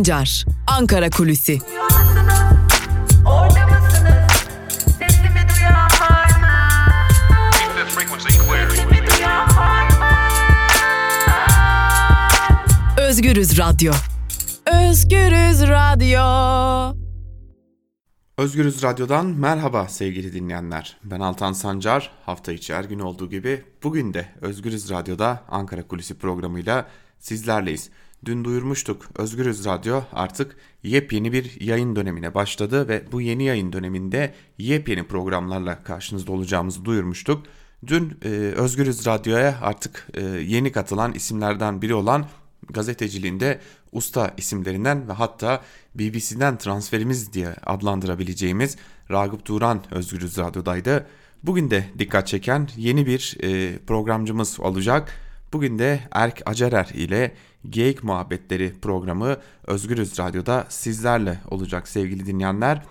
[0.00, 1.58] Sancar, Ankara Kulüsi.
[12.98, 13.92] Özgürüz Radyo.
[14.66, 16.20] Özgürüz Radyo.
[18.38, 20.96] Özgürüz Radyo'dan merhaba sevgili dinleyenler.
[21.04, 22.10] Ben Altan Sancar.
[22.26, 27.90] Hafta içi her gün olduğu gibi bugün de Özgürüz Radyo'da Ankara Kulisi programıyla sizlerleyiz.
[28.24, 34.34] Dün duyurmuştuk Özgürüz Radyo artık yepyeni bir yayın dönemine başladı ve bu yeni yayın döneminde
[34.58, 37.46] yepyeni programlarla karşınızda olacağımızı duyurmuştuk.
[37.86, 42.26] Dün e, Özgürüz Radyo'ya artık e, yeni katılan isimlerden biri olan
[42.70, 43.60] gazeteciliğinde
[43.92, 45.62] usta isimlerinden ve hatta
[45.94, 48.76] BBC'den transferimiz diye adlandırabileceğimiz
[49.10, 51.06] Ragıp Turan Özgürüz Radyo'daydı.
[51.42, 55.12] Bugün de dikkat çeken yeni bir e, programcımız olacak.
[55.52, 57.34] Bugün de Erk Acerer ile
[57.68, 62.82] Geyik Muhabbetleri programı Özgürüz Radyo'da sizlerle olacak sevgili dinleyenler.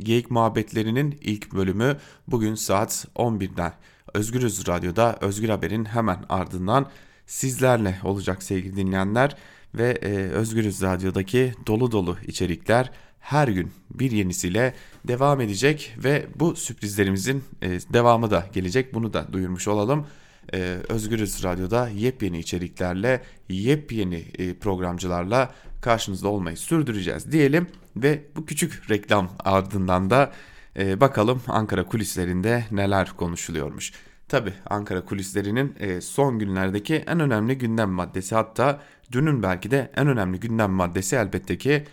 [0.00, 1.96] Geyik Muhabbetlerinin ilk bölümü
[2.28, 3.72] bugün saat 11'den
[4.14, 6.86] Özgürüz Radyo'da Özgür Haber'in hemen ardından
[7.26, 9.36] sizlerle olacak sevgili dinleyenler
[9.74, 12.90] ve e, Özgürüz Radyo'daki dolu dolu içerikler
[13.20, 14.74] her gün bir yenisiyle
[15.04, 20.06] devam edecek ve bu sürprizlerimizin e, devamı da gelecek bunu da duyurmuş olalım.
[20.54, 27.66] E, Özgürüz Radyo'da yepyeni içeriklerle yepyeni e, programcılarla karşınızda olmayı sürdüreceğiz diyelim
[27.96, 30.32] ve bu küçük reklam ardından da
[30.78, 33.92] e, bakalım Ankara kulislerinde neler konuşuluyormuş.
[34.28, 38.80] Tabi Ankara kulislerinin e, son günlerdeki en önemli gündem maddesi hatta
[39.12, 41.84] dünün belki de en önemli gündem maddesi elbette ki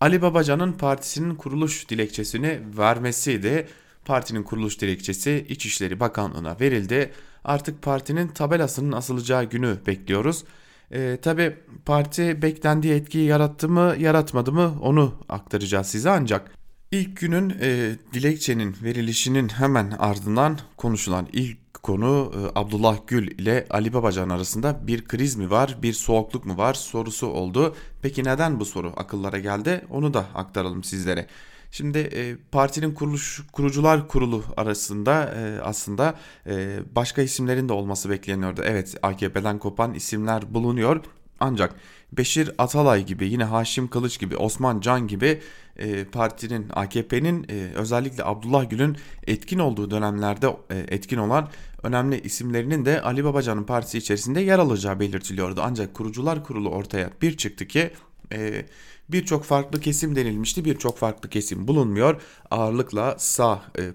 [0.00, 3.68] Ali Babacan'ın partisinin kuruluş dilekçesini vermesiydi.
[4.06, 7.12] Partinin kuruluş dilekçesi İçişleri Bakanlığı'na verildi.
[7.44, 10.44] Artık partinin tabelasının asılacağı günü bekliyoruz.
[10.90, 16.50] E, Tabi parti beklendiği etkiyi yarattı mı yaratmadı mı onu aktaracağız size ancak
[16.92, 23.92] ilk günün e, dilekçenin verilişinin hemen ardından konuşulan ilk konu e, Abdullah Gül ile Ali
[23.92, 27.74] Babacan arasında bir kriz mi var, bir soğukluk mu var sorusu oldu.
[28.02, 29.84] Peki neden bu soru akıllara geldi?
[29.90, 31.26] Onu da aktaralım sizlere.
[31.76, 36.14] Şimdi e, partinin kuruluş kurucular kurulu arasında e, aslında
[36.46, 38.62] e, başka isimlerin de olması bekleniyordu.
[38.64, 41.00] Evet AKP'den kopan isimler bulunuyor.
[41.40, 41.74] Ancak
[42.12, 45.40] Beşir Atalay gibi yine Haşim Kılıç gibi Osman Can gibi
[45.76, 51.48] e, partinin AKP'nin e, özellikle Abdullah Gül'ün etkin olduğu dönemlerde e, etkin olan
[51.82, 55.60] önemli isimlerinin de Ali Babacan'ın partisi içerisinde yer alacağı belirtiliyordu.
[55.64, 57.90] Ancak kurucular kurulu ortaya bir çıktı ki
[58.32, 58.66] e,
[59.08, 60.64] birçok farklı kesim denilmişti.
[60.64, 62.22] Birçok farklı kesim bulunmuyor.
[62.50, 63.92] Ağırlıkla sağ e,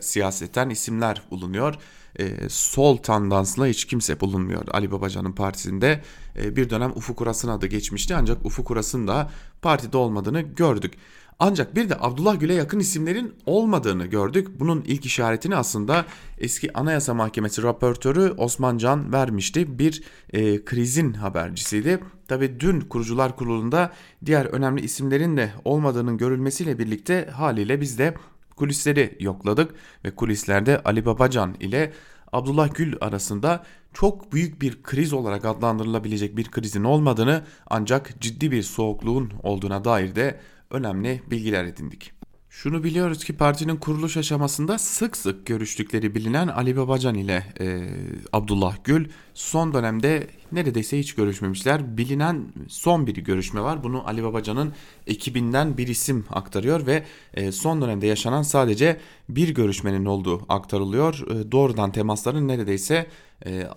[0.00, 1.74] siyaseten isimler bulunuyor.
[2.18, 6.02] E, sol tandansla hiç kimse bulunmuyor Ali Babacan'ın partisinde.
[6.36, 9.30] E, bir dönem Ufuk Uras'ın adı geçmişti ancak Ufuk Uras'ın da
[9.62, 10.94] partide olmadığını gördük.
[11.38, 14.48] Ancak bir de Abdullah Gül'e yakın isimlerin olmadığını gördük.
[14.60, 16.04] Bunun ilk işaretini aslında
[16.38, 19.78] eski Anayasa Mahkemesi raportörü Osman Can vermişti.
[19.78, 20.02] Bir
[20.32, 22.00] e, krizin habercisiydi.
[22.28, 23.92] Tabi dün kurucular kurulunda
[24.26, 28.14] diğer önemli isimlerin de olmadığının görülmesiyle birlikte haliyle biz de
[28.56, 29.74] kulisleri yokladık
[30.04, 31.92] ve kulislerde Ali Babacan ile
[32.32, 38.62] Abdullah Gül arasında çok büyük bir kriz olarak adlandırılabilecek bir krizin olmadığını ancak ciddi bir
[38.62, 40.40] soğukluğun olduğuna dair de
[40.74, 42.12] önemli bilgiler edindik.
[42.54, 47.88] Şunu biliyoruz ki partinin kuruluş aşamasında sık sık görüştükleri bilinen Ali Babacan ile e,
[48.32, 51.96] Abdullah Gül son dönemde neredeyse hiç görüşmemişler.
[51.96, 53.84] Bilinen son bir görüşme var.
[53.84, 54.72] Bunu Ali Babacan'ın
[55.06, 57.04] ekibinden bir isim aktarıyor ve
[57.34, 61.26] e, son dönemde yaşanan sadece bir görüşmenin olduğu aktarılıyor.
[61.30, 63.06] E, doğrudan temasların neredeyse
[63.46, 63.68] e,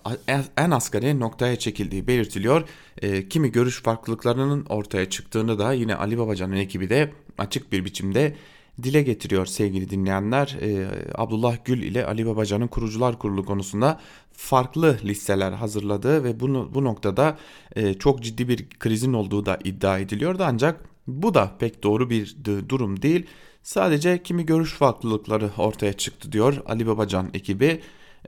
[0.56, 2.68] en asgari noktaya çekildiği belirtiliyor.
[3.02, 8.36] E, kimi görüş farklılıklarının ortaya çıktığını da yine Ali Babacan'ın ekibi de açık bir biçimde
[8.82, 10.56] dile getiriyor sevgili dinleyenler.
[10.60, 14.00] E, Abdullah Gül ile Ali Babacan'ın kurucular kurulu konusunda
[14.32, 17.38] farklı listeler hazırladığı ve bunu bu noktada
[17.76, 22.36] e, çok ciddi bir krizin olduğu da iddia ediliyordu ancak bu da pek doğru bir
[22.68, 23.26] durum değil.
[23.62, 27.80] Sadece kimi görüş farklılıkları ortaya çıktı diyor Ali Babacan ekibi.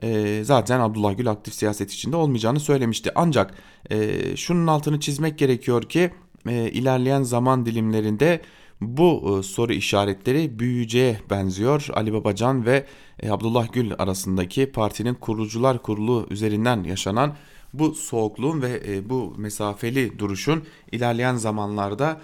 [0.03, 3.11] E, zaten Abdullah Gül aktif siyaset içinde olmayacağını söylemişti.
[3.15, 3.53] Ancak
[3.91, 6.11] e, şunun altını çizmek gerekiyor ki
[6.49, 8.41] e, ilerleyen zaman dilimlerinde
[8.81, 11.87] bu e, soru işaretleri büyüyeceğe benziyor.
[11.93, 12.85] Ali Babacan ve
[13.19, 17.35] e, Abdullah Gül arasındaki partinin kurucular kurulu üzerinden yaşanan
[17.73, 22.21] bu soğukluğun ve e, bu mesafeli duruşun ilerleyen zamanlarda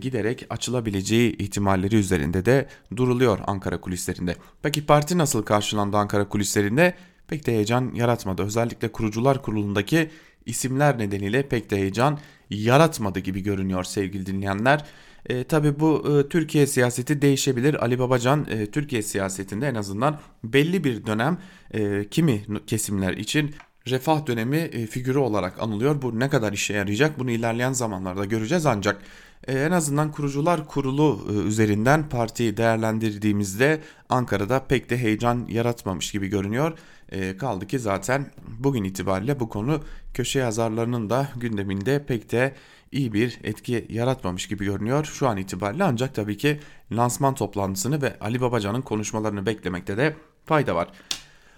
[0.00, 4.36] giderek açılabileceği ihtimalleri üzerinde de duruluyor Ankara kulislerinde.
[4.62, 6.94] Peki parti nasıl karşılandı Ankara kulislerinde?
[7.28, 8.42] Pek de heyecan yaratmadı.
[8.42, 10.10] Özellikle kurucular kurulundaki
[10.46, 12.18] isimler nedeniyle pek de heyecan
[12.50, 14.84] yaratmadı gibi görünüyor sevgili dinleyenler.
[15.28, 17.84] E, tabii bu e, Türkiye siyaseti değişebilir.
[17.84, 21.38] Ali Babacan e, Türkiye siyasetinde en azından belli bir dönem
[21.74, 23.54] e, kimi kesimler için
[23.88, 26.02] refah dönemi e, figürü olarak anılıyor.
[26.02, 29.02] Bu ne kadar işe yarayacak bunu ilerleyen zamanlarda göreceğiz ancak
[29.48, 36.28] e, en azından kurucular kurulu e, üzerinden partiyi değerlendirdiğimizde Ankara'da pek de heyecan yaratmamış gibi
[36.28, 36.78] görünüyor.
[37.12, 39.80] E, kaldı ki zaten bugün itibariyle bu konu
[40.14, 42.54] köşe yazarlarının da gündeminde pek de
[42.96, 46.60] iyi bir etki yaratmamış gibi görünüyor şu an itibariyle ancak tabii ki
[46.92, 50.88] lansman toplantısını ve Ali Babacan'ın konuşmalarını beklemekte de fayda var.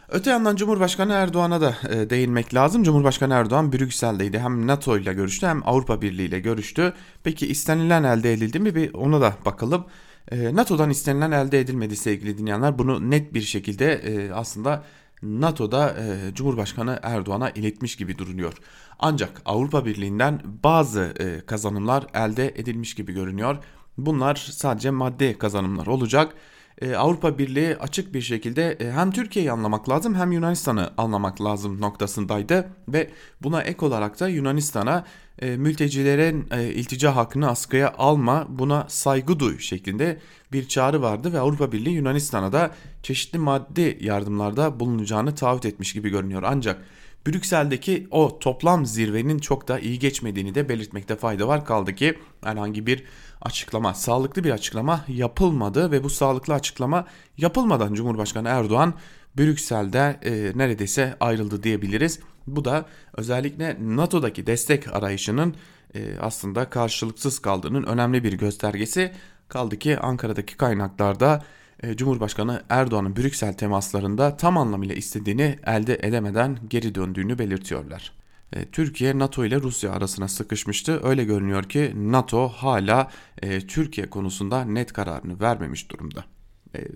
[0.09, 2.83] Öte yandan Cumhurbaşkanı Erdoğan'a da e, değinmek lazım.
[2.83, 4.39] Cumhurbaşkanı Erdoğan Brüksel'deydi.
[4.39, 6.93] Hem NATO ile görüştü hem Avrupa Birliği ile görüştü.
[7.25, 8.75] Peki istenilen elde edildi mi?
[8.75, 9.85] Bir ona da bakalım.
[10.33, 12.79] E, NATO'dan istenilen elde edilmedi sevgili dinleyenler.
[12.79, 14.85] Bunu net bir şekilde e, aslında
[15.23, 18.55] NATO'da e, Cumhurbaşkanı Erdoğan'a iletmiş gibi duruyor.
[18.99, 23.57] Ancak Avrupa Birliği'nden bazı e, kazanımlar elde edilmiş gibi görünüyor.
[23.99, 26.35] Bunlar sadece maddi kazanımlar olacak.
[26.81, 31.81] E, Avrupa Birliği açık bir şekilde e, hem Türkiye'yi anlamak lazım hem Yunanistan'ı anlamak lazım
[31.81, 33.11] noktasındaydı ve
[33.43, 35.05] buna ek olarak da Yunanistan'a
[35.39, 40.19] e, mültecilerin e, iltica hakkını askıya alma buna saygı duy şeklinde
[40.53, 42.71] bir çağrı vardı ve Avrupa Birliği Yunanistan'a da
[43.03, 46.43] çeşitli maddi yardımlarda bulunacağını taahhüt etmiş gibi görünüyor.
[46.47, 46.85] Ancak
[47.27, 51.65] Brüksel'deki o toplam zirvenin çok da iyi geçmediğini de belirtmekte fayda var.
[51.65, 53.05] Kaldı ki herhangi bir
[53.43, 57.07] açıklama, sağlıklı bir açıklama yapılmadı ve bu sağlıklı açıklama
[57.37, 58.95] yapılmadan Cumhurbaşkanı Erdoğan
[59.39, 62.21] Brüksel'de e, neredeyse ayrıldı diyebiliriz.
[62.57, 62.87] Bu da
[63.17, 65.55] özellikle NATO'daki destek arayışının
[65.95, 69.13] e, aslında karşılıksız kaldığının önemli bir göstergesi.
[69.49, 71.45] Kaldı ki Ankara'daki kaynaklarda
[71.83, 78.13] e, Cumhurbaşkanı Erdoğan'ın Brüksel temaslarında tam anlamıyla istediğini elde edemeden geri döndüğünü belirtiyorlar.
[78.53, 81.01] E, Türkiye NATO ile Rusya arasına sıkışmıştı.
[81.03, 83.11] Öyle görünüyor ki NATO hala
[83.69, 86.25] Türkiye konusunda net kararını vermemiş durumda.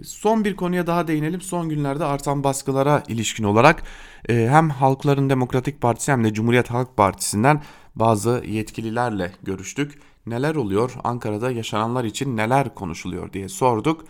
[0.04, 1.40] Son bir konuya daha değinelim.
[1.40, 3.82] Son günlerde artan baskılara ilişkin olarak
[4.28, 7.62] hem Halkların Demokratik Partisi hem de Cumhuriyet Halk Partisi'nden
[7.96, 10.00] bazı yetkililerle görüştük.
[10.26, 10.92] Neler oluyor?
[11.04, 14.04] Ankara'da yaşananlar için neler konuşuluyor diye sorduk.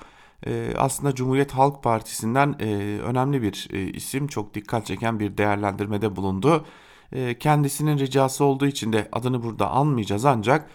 [0.46, 6.16] Ee, aslında Cumhuriyet Halk Partisi'nden e, önemli bir e, isim çok dikkat çeken bir değerlendirmede
[6.16, 6.64] bulundu.
[7.12, 10.70] E, kendisinin ricası olduğu için de adını burada almayacağız ancak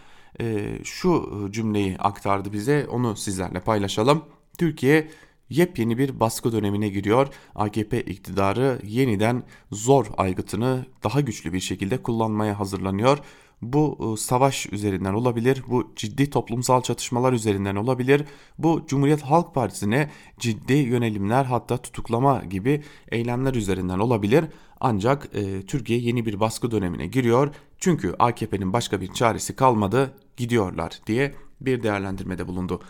[0.84, 4.24] şu cümleyi aktardı bize onu sizlerle paylaşalım.
[4.58, 5.08] Türkiye
[5.50, 7.28] yepyeni bir baskı dönemine giriyor.
[7.56, 13.20] AKP iktidarı yeniden zor aygıtını daha güçlü bir şekilde kullanmaya hazırlanıyor.
[13.62, 18.26] Bu e, savaş üzerinden olabilir, bu ciddi toplumsal çatışmalar üzerinden olabilir,
[18.58, 20.10] bu Cumhuriyet Halk Partisi'ne
[20.40, 24.46] ciddi yönelimler hatta tutuklama gibi eylemler üzerinden olabilir.
[24.80, 31.00] Ancak e, Türkiye yeni bir baskı dönemine giriyor çünkü AKP'nin başka bir çaresi kalmadı gidiyorlar
[31.08, 32.82] diye bir değerlendirmede bulundu.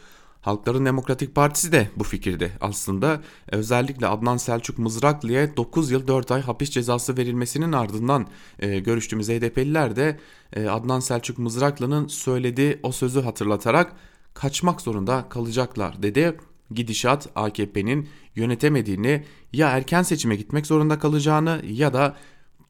[0.42, 6.42] Halkların Demokratik Partisi de bu fikirde aslında özellikle Adnan Selçuk Mızraklı'ya 9 yıl 4 ay
[6.42, 8.28] hapis cezası verilmesinin ardından
[8.60, 10.20] e, görüştüğümüz HDP'liler de
[10.54, 13.96] e, Adnan Selçuk Mızraklı'nın söylediği o sözü hatırlatarak
[14.34, 16.38] kaçmak zorunda kalacaklar dedi.
[16.72, 19.24] Gidişat AKP'nin yönetemediğini
[19.54, 22.16] ya erken seçime gitmek zorunda kalacağını ya da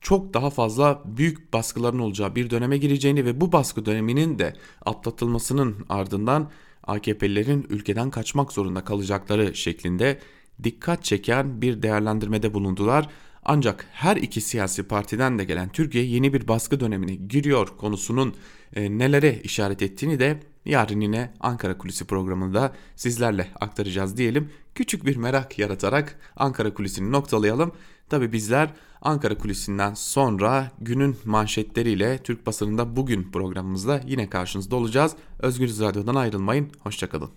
[0.01, 4.53] çok daha fazla büyük baskıların olacağı bir döneme gireceğini ve bu baskı döneminin de
[4.85, 6.49] atlatılmasının ardından
[6.87, 10.19] AKP'lilerin ülkeden kaçmak zorunda kalacakları şeklinde
[10.63, 13.09] dikkat çeken bir değerlendirmede bulundular.
[13.45, 18.35] Ancak her iki siyasi partiden de gelen Türkiye yeni bir baskı dönemine giriyor konusunun
[18.75, 24.49] e, nelere işaret ettiğini de yarın yine Ankara Kulisi programında sizlerle aktaracağız diyelim.
[24.75, 27.71] Küçük bir merak yaratarak Ankara Kulisi'ni noktalayalım.
[28.09, 28.69] Tabi bizler
[29.01, 35.11] Ankara Kulisi'nden sonra günün manşetleriyle Türk basınında bugün programımızda yine karşınızda olacağız.
[35.39, 36.71] Özgürüz Radyo'dan ayrılmayın.
[36.79, 37.29] Hoşçakalın.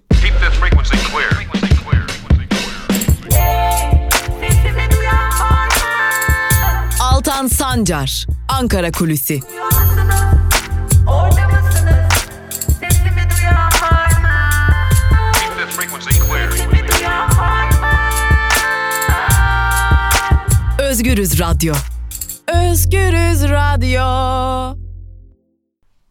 [7.01, 9.41] Altan Sancar, Ankara Kulüsi.
[21.01, 21.75] Özgürüz Radyo.
[22.49, 24.79] Özgürüz Radyo.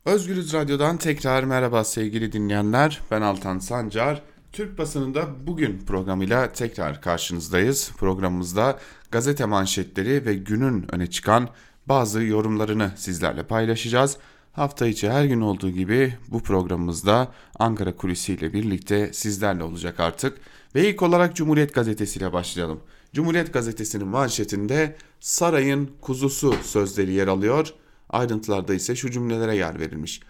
[0.05, 3.01] Özgürüz Radyo'dan tekrar merhaba sevgili dinleyenler.
[3.11, 4.21] Ben Altan Sancar.
[4.51, 7.91] Türk basınında bugün programıyla tekrar karşınızdayız.
[7.97, 8.79] Programımızda
[9.11, 11.49] gazete manşetleri ve günün öne çıkan
[11.85, 14.17] bazı yorumlarını sizlerle paylaşacağız.
[14.53, 20.37] Hafta içi her gün olduğu gibi bu programımızda Ankara Kulisi ile birlikte sizlerle olacak artık.
[20.75, 22.79] Ve ilk olarak Cumhuriyet Gazetesi ile başlayalım.
[23.13, 27.73] Cumhuriyet Gazetesi'nin manşetinde sarayın kuzusu sözleri yer alıyor.
[28.09, 30.21] Ayrıntılarda ise şu cümlelere yer verilmiş.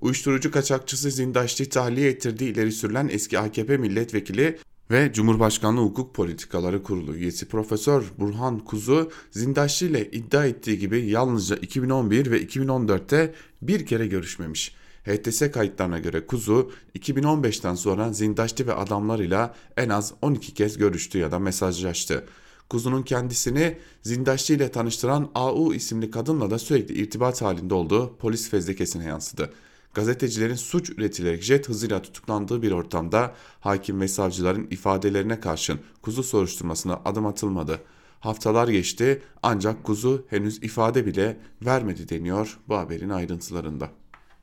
[0.00, 4.58] Uyuşturucu kaçakçısı Zindaşti tahliye ettirdiği ileri sürülen eski AKP milletvekili
[4.90, 11.56] ve Cumhurbaşkanlığı Hukuk Politikaları Kurulu üyesi Profesör Burhan Kuzu Zindaşti ile iddia ettiği gibi yalnızca
[11.56, 14.77] 2011 ve 2014'te bir kere görüşmemiş.
[15.08, 21.32] HTS kayıtlarına göre Kuzu 2015'ten sonra Zindaşti ve adamlarıyla en az 12 kez görüştü ya
[21.32, 22.24] da mesajlaştı.
[22.70, 29.04] Kuzu'nun kendisini Zindaşti ile tanıştıran AU isimli kadınla da sürekli irtibat halinde olduğu polis fezlekesine
[29.04, 29.52] yansıdı.
[29.94, 37.00] Gazetecilerin suç üretilerek jet hızıyla tutuklandığı bir ortamda hakim ve savcıların ifadelerine karşın kuzu soruşturmasına
[37.04, 37.80] adım atılmadı.
[38.20, 43.90] Haftalar geçti ancak kuzu henüz ifade bile vermedi deniyor bu haberin ayrıntılarında.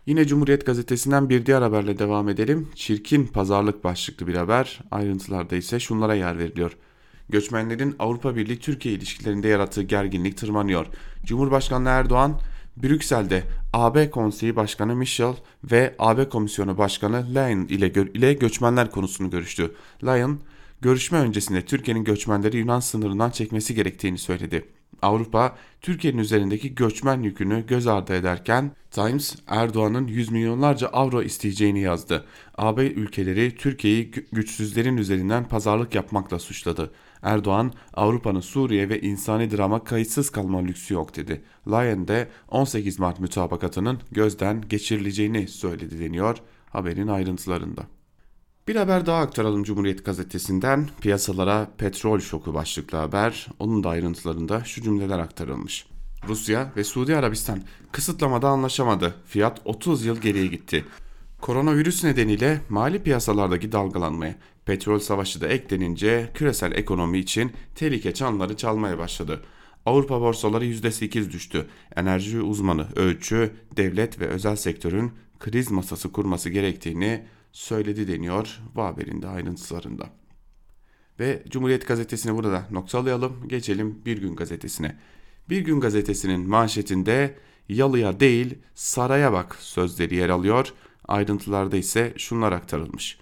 [0.06, 2.68] Yine Cumhuriyet Gazetesi'nden bir diğer haberle devam edelim.
[2.76, 4.80] Çirkin pazarlık başlıklı bir haber.
[4.92, 6.78] Ayrıntılarda ise şunlara yer veriliyor.
[7.30, 10.86] Göçmenlerin Avrupa Birliği Türkiye ilişkilerinde yarattığı gerginlik tırmanıyor.
[11.24, 12.40] Cumhurbaşkanı Erdoğan
[12.78, 13.44] Brüksel'de
[13.74, 15.34] AB Konseyi Başkanı Michel
[15.72, 19.76] ve AB Komisyonu Başkanı Lyon ile, gö ile göçmenler konusunu görüştü.
[20.04, 20.40] Lyon,
[20.82, 24.75] görüşme öncesinde Türkiye'nin göçmenleri Yunan sınırından çekmesi gerektiğini söyledi.
[25.02, 32.26] Avrupa, Türkiye'nin üzerindeki göçmen yükünü göz ardı ederken Times, Erdoğan'ın 100 milyonlarca avro isteyeceğini yazdı.
[32.58, 36.92] AB ülkeleri Türkiye'yi güçsüzlerin üzerinden pazarlık yapmakla suçladı.
[37.22, 41.42] Erdoğan, Avrupa'nın Suriye ve insani drama kayıtsız kalma lüksü yok dedi.
[41.68, 46.38] Lyon de 18 Mart mütabakatının gözden geçirileceğini söyledi deniyor
[46.70, 47.95] haberin ayrıntılarında.
[48.68, 50.90] Bir haber daha aktaralım Cumhuriyet Gazetesi'nden.
[51.02, 53.48] Piyasalara petrol şoku başlıklı haber.
[53.60, 55.88] Onun da ayrıntılarında şu cümleler aktarılmış.
[56.28, 59.16] Rusya ve Suudi Arabistan kısıtlamada anlaşamadı.
[59.26, 60.86] Fiyat 30 yıl geriye gitti.
[61.42, 68.98] Koronavirüs nedeniyle mali piyasalardaki dalgalanmaya petrol savaşı da eklenince küresel ekonomi için tehlike çanları çalmaya
[68.98, 69.42] başladı.
[69.86, 71.68] Avrupa borsaları %8 düştü.
[71.96, 79.22] Enerji uzmanı ölçü, devlet ve özel sektörün kriz masası kurması gerektiğini söyledi deniyor bu haberin
[79.22, 80.10] de ayrıntılarında.
[81.20, 83.48] Ve Cumhuriyet Gazetesi'ni burada noktalayalım.
[83.48, 84.98] Geçelim Bir Gün Gazetesi'ne.
[85.50, 87.36] Bir Gün Gazetesi'nin manşetinde
[87.70, 90.74] yalıya değil saraya bak sözleri yer alıyor.
[91.08, 93.20] Ayrıntılarda ise şunlar aktarılmış.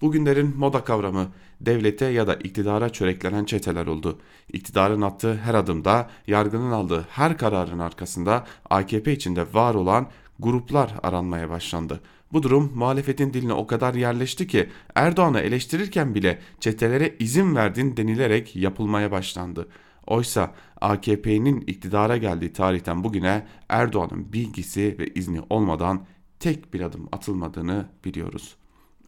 [0.00, 4.18] Bugünlerin moda kavramı devlete ya da iktidara çöreklenen çeteler oldu.
[4.52, 11.50] İktidarın attığı her adımda, yargının aldığı her kararın arkasında AKP içinde var olan gruplar aranmaya
[11.50, 12.00] başlandı.
[12.32, 18.56] Bu durum muhalefetin diline o kadar yerleşti ki Erdoğan'ı eleştirirken bile çetelere izin verdin denilerek
[18.56, 19.68] yapılmaya başlandı.
[20.06, 26.04] Oysa AKP'nin iktidara geldiği tarihten bugüne Erdoğan'ın bilgisi ve izni olmadan
[26.40, 28.56] tek bir adım atılmadığını biliyoruz.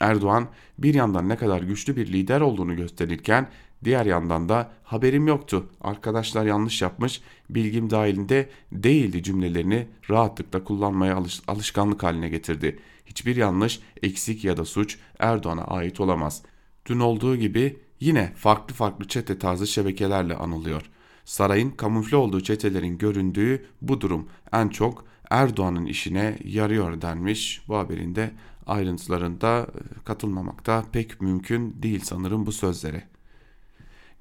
[0.01, 3.49] Erdoğan bir yandan ne kadar güçlü bir lider olduğunu gösterirken
[3.85, 11.41] diğer yandan da haberim yoktu, arkadaşlar yanlış yapmış, bilgim dahilinde değildi cümlelerini rahatlıkla kullanmaya alış
[11.49, 12.79] alışkanlık haline getirdi.
[13.05, 16.43] Hiçbir yanlış, eksik ya da suç Erdoğan'a ait olamaz.
[16.87, 20.91] Dün olduğu gibi yine farklı farklı çete tarzı şebekelerle anılıyor.
[21.25, 28.31] Sarayın kamufle olduğu çetelerin göründüğü bu durum en çok Erdoğan'ın işine yarıyor denmiş bu haberinde
[28.67, 33.14] ayrıntılarında e, katılmamakta pek mümkün değil sanırım bu sözlere.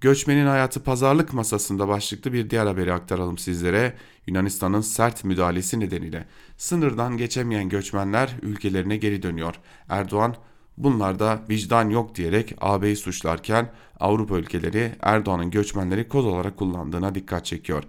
[0.03, 3.93] Göçmenin hayatı pazarlık masasında başlıklı bir diğer haberi aktaralım sizlere.
[4.27, 6.25] Yunanistan'ın sert müdahalesi nedeniyle
[6.57, 9.55] sınırdan geçemeyen göçmenler ülkelerine geri dönüyor.
[9.89, 10.35] Erdoğan
[10.77, 17.83] bunlarda vicdan yok diyerek AB'yi suçlarken Avrupa ülkeleri Erdoğan'ın göçmenleri koz olarak kullandığına dikkat çekiyor.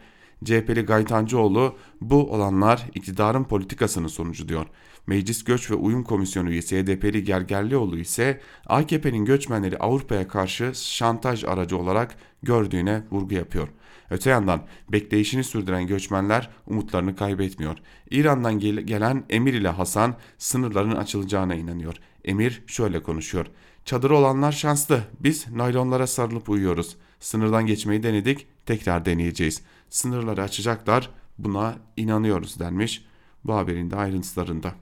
[0.45, 4.67] CHP'li Gaytancıoğlu bu olanlar iktidarın politikasının sonucu diyor.
[5.07, 11.79] Meclis Göç ve Uyum Komisyonu üyesi HDP'li Gergerlioğlu ise AKP'nin göçmenleri Avrupa'ya karşı şantaj aracı
[11.79, 13.69] olarak gördüğüne vurgu yapıyor.
[14.11, 17.79] Öte yandan bekleyişini sürdüren göçmenler umutlarını kaybetmiyor.
[18.11, 21.95] İran'dan gel gelen Emir ile Hasan sınırların açılacağına inanıyor.
[22.25, 23.47] Emir şöyle konuşuyor.
[23.85, 25.01] Çadırı olanlar şanslı.
[25.21, 26.97] Biz naylonlara sarılıp uyuyoruz.
[27.21, 29.63] Sınırdan geçmeyi denedik, tekrar deneyeceğiz.
[29.91, 33.05] Sınırları açacaklar, buna inanıyoruz denmiş
[33.45, 34.75] bu haberin de ayrıntılarında.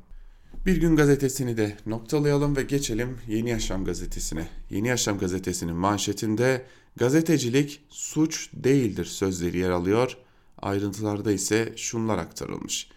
[0.66, 4.48] Bir gün gazetesini de noktalayalım ve geçelim Yeni Yaşam gazetesine.
[4.70, 6.66] Yeni Yaşam gazetesinin manşetinde
[6.96, 10.16] gazetecilik suç değildir sözleri yer alıyor.
[10.58, 12.90] Ayrıntılarda ise şunlar aktarılmış.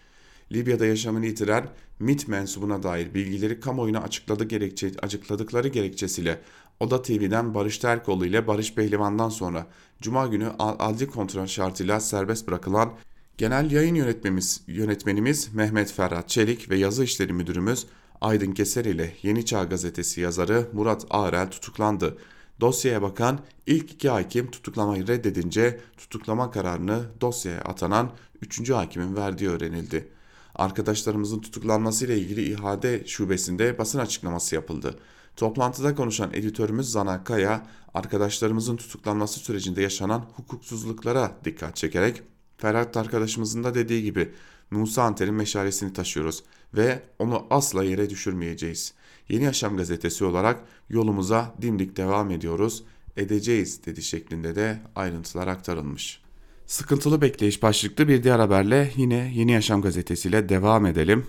[0.52, 1.68] Libya'da yaşamını yitiren
[1.98, 6.40] MIT mensubuna dair bilgileri kamuoyuna açıkladı gerekçe, açıkladıkları gerekçesiyle
[6.80, 9.66] Oda TV'den Barış Terkoğlu ile Barış Pehlivan'dan sonra
[10.00, 12.92] Cuma günü adli kontrol şartıyla serbest bırakılan
[13.38, 17.86] Genel yayın yönetmenimiz, yönetmenimiz Mehmet Ferhat Çelik ve yazı işleri müdürümüz
[18.20, 22.18] Aydın Keser ile Yeni Çağ Gazetesi yazarı Murat Ağrel tutuklandı.
[22.60, 28.10] Dosyaya bakan ilk iki hakim tutuklamayı reddedince tutuklama kararını dosyaya atanan
[28.42, 30.08] üçüncü hakimin verdiği öğrenildi.
[30.54, 34.98] Arkadaşlarımızın tutuklanmasıyla ilgili İHA'de şubesinde basın açıklaması yapıldı.
[35.36, 42.22] Toplantıda konuşan editörümüz Zana Kaya, arkadaşlarımızın tutuklanması sürecinde yaşanan hukuksuzluklara dikkat çekerek
[42.58, 44.32] Ferhat arkadaşımızın da dediği gibi
[44.70, 46.42] Musa Anter'in meşalesini taşıyoruz
[46.74, 48.94] ve onu asla yere düşürmeyeceğiz.
[49.28, 50.60] Yeni Yaşam gazetesi olarak
[50.90, 52.84] yolumuza dimdik devam ediyoruz,
[53.16, 56.20] edeceğiz dedi şeklinde de ayrıntılar aktarılmış.
[56.66, 61.26] Sıkıntılı bekleyiş başlıklı bir diğer haberle yine Yeni Yaşam gazetesiyle devam edelim.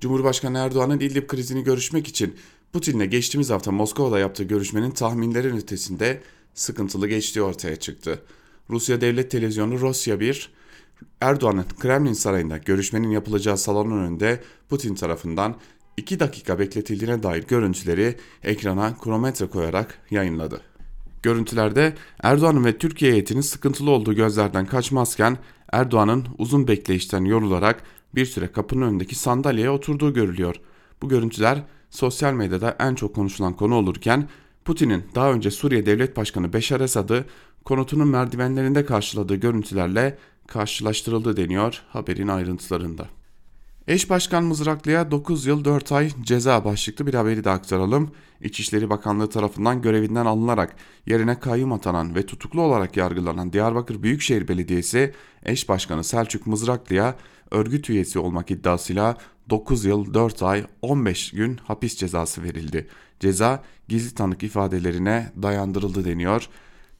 [0.00, 2.36] Cumhurbaşkanı Erdoğan'ın İdlib krizini görüşmek için
[2.72, 6.22] Putin'le geçtiğimiz hafta Moskova'da yaptığı görüşmenin tahminlerin ötesinde
[6.54, 8.22] sıkıntılı geçtiği ortaya çıktı.
[8.70, 10.50] Rusya Devlet Televizyonu Rusya 1,
[11.20, 15.56] Erdoğan'ın Kremlin Sarayı'nda görüşmenin yapılacağı salonun önünde Putin tarafından
[15.96, 20.60] 2 dakika bekletildiğine dair görüntüleri ekrana kronometre koyarak yayınladı.
[21.22, 25.38] Görüntülerde Erdoğan'ın ve Türkiye heyetinin sıkıntılı olduğu gözlerden kaçmazken
[25.72, 27.82] Erdoğan'ın uzun bekleyişten yorularak
[28.14, 30.56] bir süre kapının önündeki sandalyeye oturduğu görülüyor.
[31.02, 34.28] Bu görüntüler sosyal medyada en çok konuşulan konu olurken
[34.64, 37.24] Putin'in daha önce Suriye Devlet Başkanı Beşar Esad'ı
[37.64, 43.08] konutunun merdivenlerinde karşıladığı görüntülerle karşılaştırıldı deniyor haberin ayrıntılarında.
[43.88, 48.10] Eş Başkan Mızraklı'ya 9 yıl 4 ay ceza başlıklı bir haberi de aktaralım.
[48.40, 50.76] İçişleri Bakanlığı tarafından görevinden alınarak
[51.06, 57.14] yerine kayyum atanan ve tutuklu olarak yargılanan Diyarbakır Büyükşehir Belediyesi eş başkanı Selçuk Mızraklı'ya
[57.50, 59.16] örgüt üyesi olmak iddiasıyla
[59.50, 62.88] 9 yıl 4 ay 15 gün hapis cezası verildi.
[63.20, 66.48] Ceza gizli tanık ifadelerine dayandırıldı deniyor.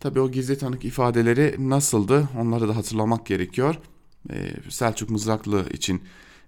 [0.03, 3.75] Tabi o gizli tanık ifadeleri nasıldı onları da hatırlamak gerekiyor.
[4.31, 6.03] Ee, Selçuk Mızraklı için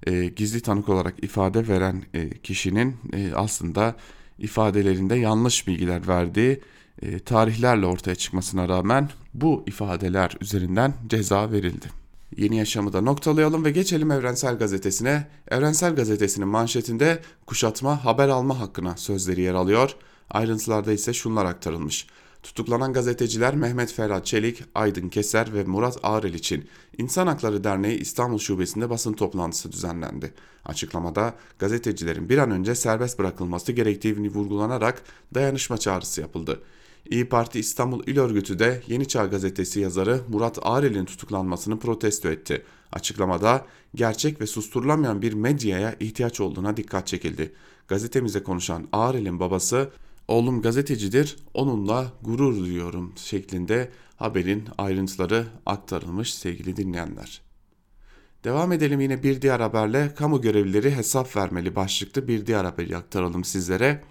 [0.06, 3.96] e, gizli tanık olarak ifade veren e, kişinin e, aslında
[4.38, 6.60] ifadelerinde yanlış bilgiler verdiği
[7.02, 11.86] e, tarihlerle ortaya çıkmasına rağmen bu ifadeler üzerinden ceza verildi.
[12.36, 15.26] Yeni yaşamı da noktalayalım ve geçelim Evrensel Gazetesi'ne.
[15.50, 19.96] Evrensel Gazetesi'nin manşetinde kuşatma haber alma hakkına sözleri yer alıyor.
[20.30, 22.06] Ayrıntılarda ise şunlar aktarılmış.
[22.44, 28.38] Tutuklanan gazeteciler Mehmet Ferhat Çelik, Aydın Keser ve Murat Ağrel için İnsan Hakları Derneği İstanbul
[28.38, 30.34] Şubesi'nde basın toplantısı düzenlendi.
[30.64, 35.02] Açıklamada gazetecilerin bir an önce serbest bırakılması gerektiğini vurgulanarak
[35.34, 36.62] dayanışma çağrısı yapıldı.
[37.10, 42.62] İyi Parti İstanbul İl Örgütü de Yeni Çağ Gazetesi yazarı Murat Ağrel'in tutuklanmasını protesto etti.
[42.92, 47.52] Açıklamada gerçek ve susturulamayan bir medyaya ihtiyaç olduğuna dikkat çekildi.
[47.88, 49.90] Gazetemize konuşan Ağrel'in babası
[50.28, 57.42] Oğlum gazetecidir, onunla gurur duyuyorum şeklinde haberin ayrıntıları aktarılmış sevgili dinleyenler.
[58.44, 63.44] Devam edelim yine bir diğer haberle kamu görevlileri hesap vermeli başlıklı bir diğer haberi aktaralım
[63.44, 64.04] sizlere.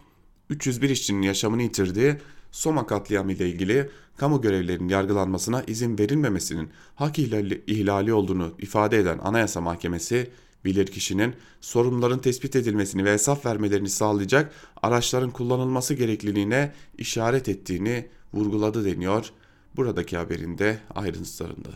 [0.50, 2.16] 301 işçinin yaşamını yitirdiği
[2.52, 9.18] Soma katliamı ile ilgili kamu görevlilerinin yargılanmasına izin verilmemesinin hak ihlali, ihlali olduğunu ifade eden
[9.18, 10.32] Anayasa Mahkemesi
[10.66, 19.30] bilirkişinin sorunların tespit edilmesini ve hesap vermelerini sağlayacak araçların kullanılması gerekliliğine işaret ettiğini vurguladı deniyor
[19.76, 21.70] buradaki haberinde ayrıntılarında.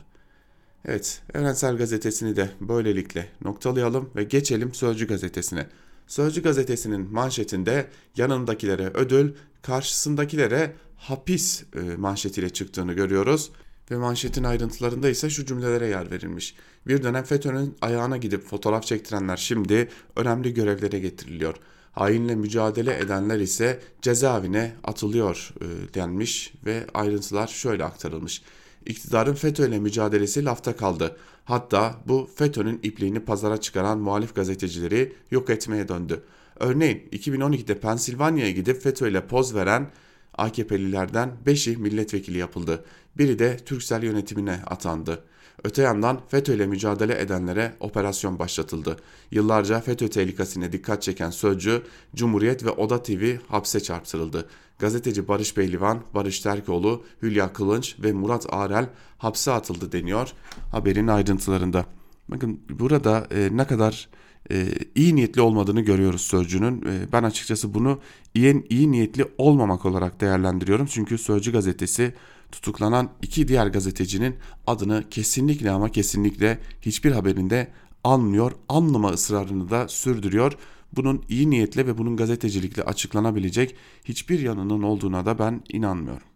[0.86, 5.68] Evet, Evrensel Gazetesi'ni de böylelikle noktalayalım ve geçelim Sözcü Gazetesi'ne.
[6.08, 13.52] Sözcü Gazetesi'nin manşetinde yanındakilere ödül, karşısındakilere hapis e, manşetiyle çıktığını görüyoruz.
[13.92, 16.56] Ve manşetin ayrıntılarında ise şu cümlelere yer verilmiş.
[16.88, 21.56] Bir dönem FETÖ'nün ayağına gidip fotoğraf çektirenler şimdi önemli görevlere getiriliyor.
[21.92, 28.42] Hainle mücadele edenler ise cezaevine atılıyor e, denmiş ve ayrıntılar şöyle aktarılmış.
[28.86, 31.18] İktidarın FETÖ ile mücadelesi lafta kaldı.
[31.46, 36.24] Hatta bu FETÖ'nün ipliğini pazara çıkaran muhalif gazetecileri yok etmeye döndü.
[36.60, 39.92] Örneğin 2012'de Pensilvanya'ya gidip FETÖ ile poz veren
[40.38, 42.86] AKP'lilerden 5'i milletvekili yapıldı.
[43.18, 45.24] Biri de Türksel yönetimine atandı.
[45.64, 48.98] Öte yandan FETÖ ile mücadele edenlere operasyon başlatıldı.
[49.32, 51.82] Yıllarca FETÖ tehlikesine dikkat çeken Sözcü,
[52.16, 54.50] Cumhuriyet ve Oda TV hapse çarptırıldı.
[54.80, 60.34] Gazeteci Barış Beylivan, Barış Terkoğlu, Hülya Kılınç ve Murat Arel hapse atıldı deniyor
[60.72, 61.86] haberin ayrıntılarında.
[62.30, 64.10] Bakın burada e, ne kadar
[64.52, 66.82] e, iyi niyetli olmadığını görüyoruz Sözcü'nün.
[66.82, 68.00] E, ben açıkçası bunu
[68.34, 70.86] iyi, iyi niyetli olmamak olarak değerlendiriyorum.
[70.86, 72.14] Çünkü Sözcü gazetesi
[72.52, 74.36] tutuklanan iki diğer gazetecinin
[74.68, 77.68] adını kesinlikle ama kesinlikle hiçbir haberinde
[78.04, 80.54] anmıyor, anlama ısrarını da sürdürüyor.
[80.96, 86.28] Bunun iyi niyetle ve bunun gazetecilikle açıklanabilecek hiçbir yanının olduğuna da ben inanmıyorum.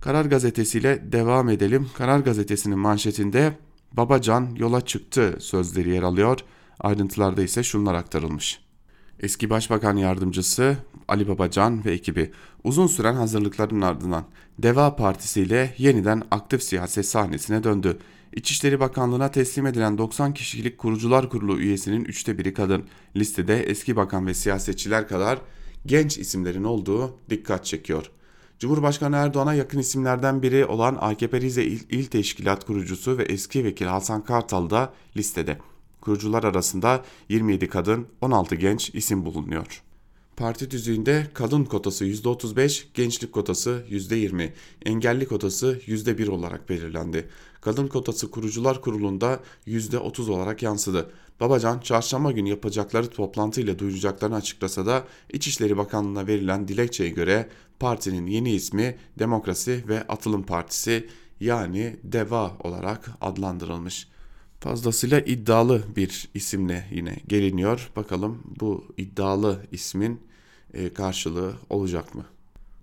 [0.00, 1.90] Karar gazetesiyle devam edelim.
[1.94, 3.58] Karar gazetesinin manşetinde
[3.92, 6.38] Babacan yola çıktı sözleri yer alıyor.
[6.80, 8.67] Ayrıntılarda ise şunlar aktarılmış.
[9.20, 10.76] Eski Başbakan Yardımcısı
[11.08, 12.30] Ali Babacan ve ekibi
[12.64, 14.24] uzun süren hazırlıkların ardından
[14.58, 17.98] Deva Partisi ile yeniden aktif siyaset sahnesine döndü.
[18.36, 22.84] İçişleri Bakanlığı'na teslim edilen 90 kişilik kurucular kurulu üyesinin üçte biri kadın.
[23.16, 25.38] Listede eski bakan ve siyasetçiler kadar
[25.86, 28.10] genç isimlerin olduğu dikkat çekiyor.
[28.58, 33.86] Cumhurbaşkanı Erdoğan'a yakın isimlerden biri olan AKP Rize İl, İl Teşkilat kurucusu ve eski vekil
[33.86, 35.58] Hasan Kartal da listede.
[36.00, 39.82] Kurucular arasında 27 kadın, 16 genç isim bulunuyor.
[40.36, 44.52] Parti düzüğünde kadın kotası %35, gençlik kotası %20,
[44.86, 47.28] engelli kotası %1 olarak belirlendi.
[47.60, 51.10] Kadın kotası kurucular kurulunda %30 olarak yansıdı.
[51.40, 57.48] Babacan çarşamba günü yapacakları toplantıyla duyuracaklarını açıklasa da İçişleri Bakanlığı'na verilen dilekçeye göre
[57.80, 61.08] partinin yeni ismi Demokrasi ve Atılım Partisi
[61.40, 64.08] yani DEVA olarak adlandırılmış.
[64.60, 67.90] Fazlasıyla iddialı bir isimle yine geliniyor.
[67.96, 70.20] Bakalım bu iddialı ismin
[70.74, 72.24] e, karşılığı olacak mı?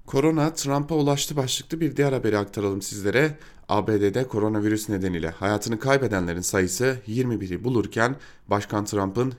[0.05, 3.37] Korona Trump'a ulaştı başlıklı bir diğer haberi aktaralım sizlere.
[3.69, 8.15] ABD'de koronavirüs nedeniyle hayatını kaybedenlerin sayısı 21'i bulurken
[8.47, 9.33] Başkan Trump'ın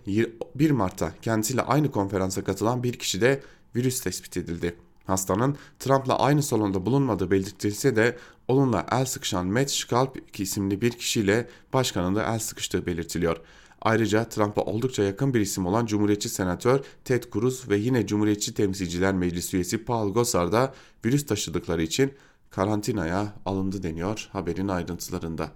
[0.55, 3.43] 1 Mart'ta kendisiyle aynı konferansa katılan bir kişi de
[3.77, 4.77] virüs tespit edildi.
[5.07, 8.17] Hastanın Trump'la aynı salonda bulunmadığı belirtilse de
[8.49, 13.37] onunla el sıkışan Matt Scalp isimli bir kişiyle başkanın da el sıkıştığı belirtiliyor.
[13.81, 19.15] Ayrıca Trump'a oldukça yakın bir isim olan Cumhuriyetçi Senatör Ted Cruz ve yine Cumhuriyetçi Temsilciler
[19.15, 22.13] Meclisi üyesi Paul Gosar da virüs taşıdıkları için
[22.51, 25.53] karantinaya alındı deniyor haberin ayrıntılarında.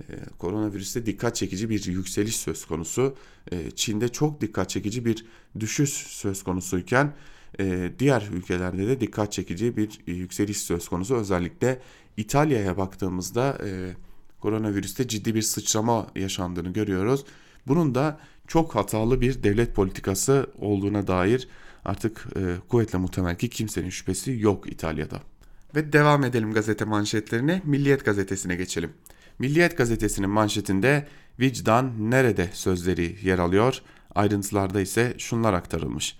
[0.00, 0.04] Ee,
[0.38, 3.16] koronavirüste dikkat çekici bir yükseliş söz konusu.
[3.52, 5.26] Ee, Çin'de çok dikkat çekici bir
[5.60, 7.14] düşüş söz konusuyken
[7.60, 11.14] e, diğer ülkelerde de dikkat çekici bir e, yükseliş söz konusu.
[11.14, 11.80] Özellikle
[12.16, 13.96] İtalya'ya baktığımızda e,
[14.40, 17.24] koronavirüste ciddi bir sıçrama yaşandığını görüyoruz.
[17.66, 21.48] Bunun da çok hatalı bir devlet politikası olduğuna dair
[21.84, 25.20] artık e, kuvvetle muhtemel ki kimsenin şüphesi yok İtalya'da.
[25.74, 27.62] Ve devam edelim gazete manşetlerine.
[27.64, 28.90] Milliyet gazetesine geçelim.
[29.38, 31.08] Milliyet gazetesinin manşetinde
[31.40, 33.80] vicdan nerede sözleri yer alıyor.
[34.14, 36.16] Ayrıntılarda ise şunlar aktarılmış.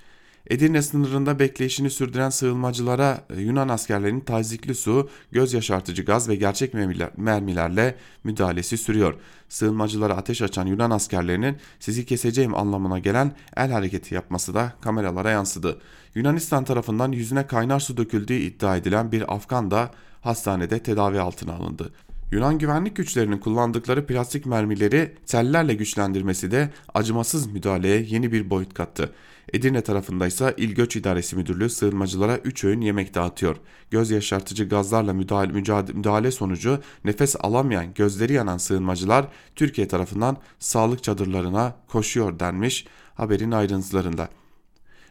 [0.50, 6.74] Edirne sınırında bekleyişini sürdüren sığınmacılara e, Yunan askerlerinin tazikli su, göz yaşartıcı gaz ve gerçek
[7.16, 9.14] mermilerle müdahalesi sürüyor.
[9.48, 15.80] Sığınmacılara ateş açan Yunan askerlerinin sizi keseceğim anlamına gelen el hareketi yapması da kameralara yansıdı.
[16.14, 21.92] Yunanistan tarafından yüzüne kaynar su döküldüğü iddia edilen bir Afgan da hastanede tedavi altına alındı.
[22.30, 29.12] Yunan güvenlik güçlerinin kullandıkları plastik mermileri tellerle güçlendirmesi de acımasız müdahaleye yeni bir boyut kattı.
[29.54, 33.56] Edirne tarafında ise İl Göç İdaresi Müdürlüğü sığınmacılara 3 öğün yemek dağıtıyor.
[33.90, 35.52] Göz yaşartıcı gazlarla müdahale,
[35.92, 44.28] müdahale sonucu nefes alamayan, gözleri yanan sığınmacılar Türkiye tarafından sağlık çadırlarına koşuyor denmiş haberin ayrıntılarında.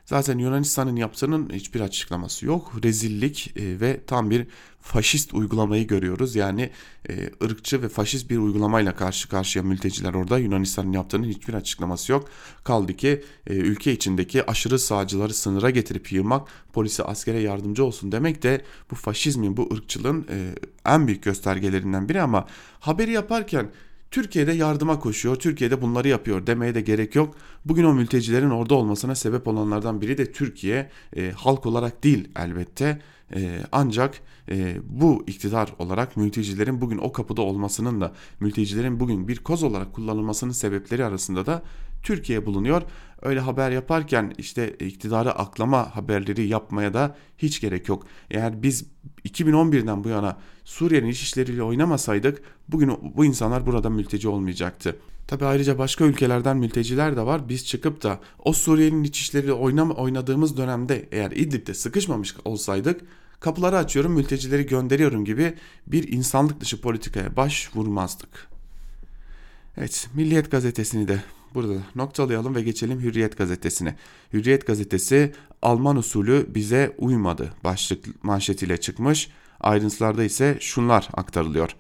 [0.06, 2.72] Zaten Yunanistan'ın yaptığının hiçbir açıklaması yok.
[2.84, 4.48] Rezillik e, ve tam bir
[4.82, 6.36] faşist uygulamayı görüyoruz.
[6.36, 6.70] Yani
[7.10, 10.40] e, ırkçı ve faşist bir uygulamayla karşı karşıya mülteciler orada.
[10.40, 12.30] Yunanistan'ın yaptığının hiçbir açıklaması yok.
[12.64, 18.44] Kaldı ki e, ülke içindeki aşırı sağcıları sınıra getirip yığmak, polise askere yardımcı olsun demek
[18.44, 18.62] de
[18.92, 20.28] bu faşizmin, bu ırkçılığın
[20.86, 22.48] en büyük göstergelerinden biri ama
[22.80, 23.72] haberi yaparken
[24.14, 27.36] Türkiye'de yardıma koşuyor, Türkiye'de bunları yapıyor demeye de gerek yok.
[27.66, 30.90] Bugün o mültecilerin orada olmasına sebep olanlardan biri de Türkiye.
[31.16, 33.02] E, halk olarak değil elbette.
[33.36, 39.38] E, ancak e, bu iktidar olarak mültecilerin bugün o kapıda olmasının da mültecilerin bugün bir
[39.38, 41.64] koz olarak kullanılmasının sebepleri arasında da
[42.04, 42.82] Türkiye bulunuyor.
[43.22, 48.08] Öyle haber yaparken işte iktidarı aklama haberleri yapmaya da hiç gerek yok.
[48.32, 48.86] Eğer biz
[49.26, 54.96] 2011'den bu yana Suriye'nin iş işleriyle oynamasaydık bugün bu insanlar burada mülteci olmayacaktı.
[55.28, 57.50] Tabi ayrıca başka ülkelerden mülteciler de var.
[57.50, 63.02] Biz çıkıp da o Suriye'nin iç işleriyle oynam oynadığımız dönemde eğer İdlib'de sıkışmamış olsaydık
[63.40, 65.54] kapıları açıyorum mültecileri gönderiyorum gibi
[65.88, 68.48] bir insanlık dışı politikaya başvurmazdık.
[69.78, 71.24] Evet Milliyet gazetesini de
[71.56, 73.96] burada noktalayalım ve geçelim Hürriyet gazetesine.
[74.34, 79.30] Hürriyet gazetesi Alman usulü bize uymadı başlık manşetiyle çıkmış.
[79.60, 81.76] Ayrıntılarda ise şunlar aktarılıyor.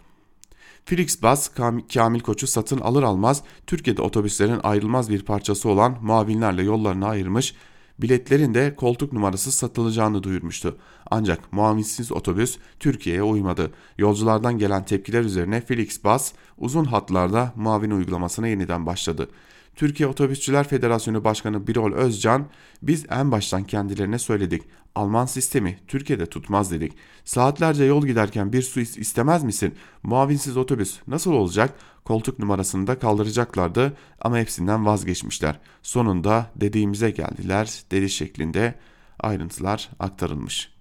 [0.85, 1.49] Flixbus
[1.93, 7.55] Kamil Koç'u satın alır almaz Türkiye'de otobüslerin ayrılmaz bir parçası olan muavinlerle yollarını ayırmış,
[7.99, 10.77] biletlerin de koltuk numarası satılacağını duyurmuştu.
[11.11, 13.71] Ancak muavinsiz otobüs Türkiye'ye uymadı.
[13.97, 19.29] Yolculardan gelen tepkiler üzerine Flixbus uzun hatlarda muavin uygulamasına yeniden başladı.
[19.75, 22.47] Türkiye Otobüsçüler Federasyonu Başkanı Birol Özcan,
[22.81, 24.63] biz en baştan kendilerine söyledik.
[24.95, 26.93] Alman sistemi Türkiye'de tutmaz dedik.
[27.25, 29.75] Saatlerce yol giderken bir su istemez misin?
[30.03, 31.73] Muavinsiz otobüs nasıl olacak?
[32.05, 35.59] Koltuk numarasını da kaldıracaklardı ama hepsinden vazgeçmişler.
[35.81, 38.75] Sonunda dediğimize geldiler dedi şeklinde
[39.19, 40.72] ayrıntılar aktarılmış.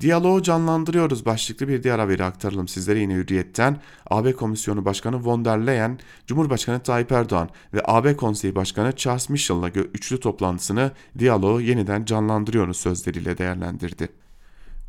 [0.00, 3.80] Diyaloğu canlandırıyoruz başlıklı bir diğer haberi aktaralım sizlere yine Hürriyet'ten.
[4.10, 9.68] AB Komisyonu Başkanı von der Leyen, Cumhurbaşkanı Tayyip Erdoğan ve AB Konseyi Başkanı Charles Michel'la
[9.68, 14.08] üçlü toplantısını diyaloğu yeniden canlandırıyoruz sözleriyle değerlendirdi.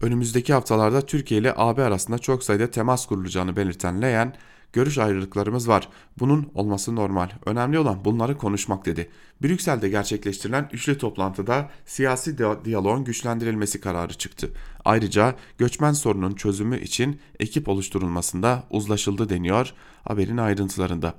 [0.02, 4.34] Önümüzdeki haftalarda Türkiye ile AB arasında çok sayıda temas kurulacağını belirten Leyen,
[4.73, 5.89] Görüş ayrılıklarımız var.
[6.19, 7.30] Bunun olması normal.
[7.45, 9.10] Önemli olan bunları konuşmak dedi.
[9.43, 14.51] Brüksel'de gerçekleştirilen üçlü toplantıda siyasi diyaloğun güçlendirilmesi kararı çıktı.
[14.86, 21.13] Ayrıca göçmen sorunun çözümü için ekip oluşturulmasında uzlaşıldı deniyor haberin ayrıntılarında.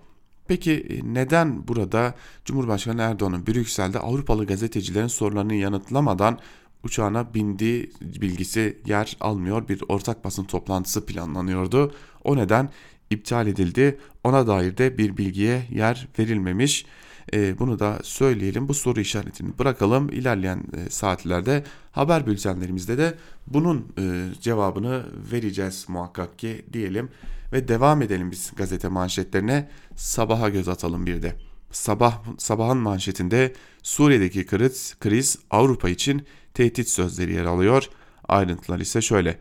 [0.48, 6.38] Peki e, neden burada Cumhurbaşkanı Erdoğan'ın Brüksel'de Avrupalı gazetecilerin sorularını yanıtlamadan
[6.84, 11.92] uçağına bindiği bilgisi yer almıyor bir ortak basın toplantısı planlanıyordu.
[12.24, 12.70] O neden
[13.11, 13.99] iptal edildi.
[14.25, 16.87] Ona dair de bir bilgiye yer verilmemiş.
[17.33, 18.68] E, bunu da söyleyelim.
[18.68, 20.09] Bu soru işaretini bırakalım.
[20.09, 23.14] İlerleyen e, saatlerde haber bültenlerimizde de
[23.47, 27.09] bunun e, cevabını vereceğiz muhakkak ki diyelim.
[27.53, 29.68] Ve devam edelim biz gazete manşetlerine.
[29.97, 31.35] Sabaha göz atalım bir de.
[31.71, 37.88] Sabah sabahın manşetinde Suriye'deki kriz, kriz Avrupa için tehdit sözleri yer alıyor.
[38.29, 39.38] Ayrıntılar ise şöyle.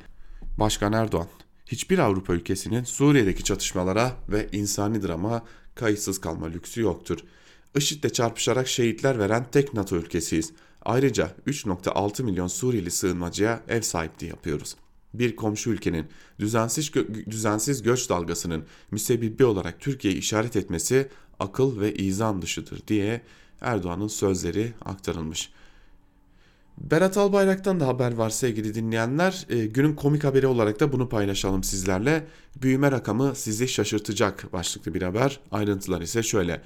[0.60, 1.28] Başkan Erdoğan
[1.68, 7.20] hiçbir Avrupa ülkesinin Suriye'deki çatışmalara ve insani drama kayıtsız kalma lüksü yoktur.
[7.78, 10.54] IŞİD'le çarpışarak şehitler veren tek NATO ülkesiyiz.
[10.82, 14.76] Ayrıca 3.6 milyon Suriyeli sığınmacıya ev sahipliği yapıyoruz.
[15.14, 16.06] Bir komşu ülkenin
[16.40, 23.22] düzensiz, gö- düzensiz göç dalgasının müsebbibi olarak Türkiye'yi işaret etmesi akıl ve izan dışıdır diye
[23.62, 25.50] Erdoğan'ın sözleri aktarılmış.
[26.78, 29.46] Berat Albayrak'tan da haber var sevgili dinleyenler.
[29.50, 32.28] E, günün komik haberi olarak da bunu paylaşalım sizlerle.
[32.62, 35.40] Büyüme rakamı sizi şaşırtacak başlıklı bir haber.
[35.52, 36.62] Ayrıntılar ise şöyle.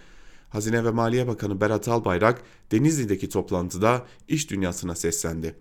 [0.49, 5.55] Hazine ve Maliye Bakanı Berat Albayrak Denizli'deki toplantıda iş dünyasına seslendi.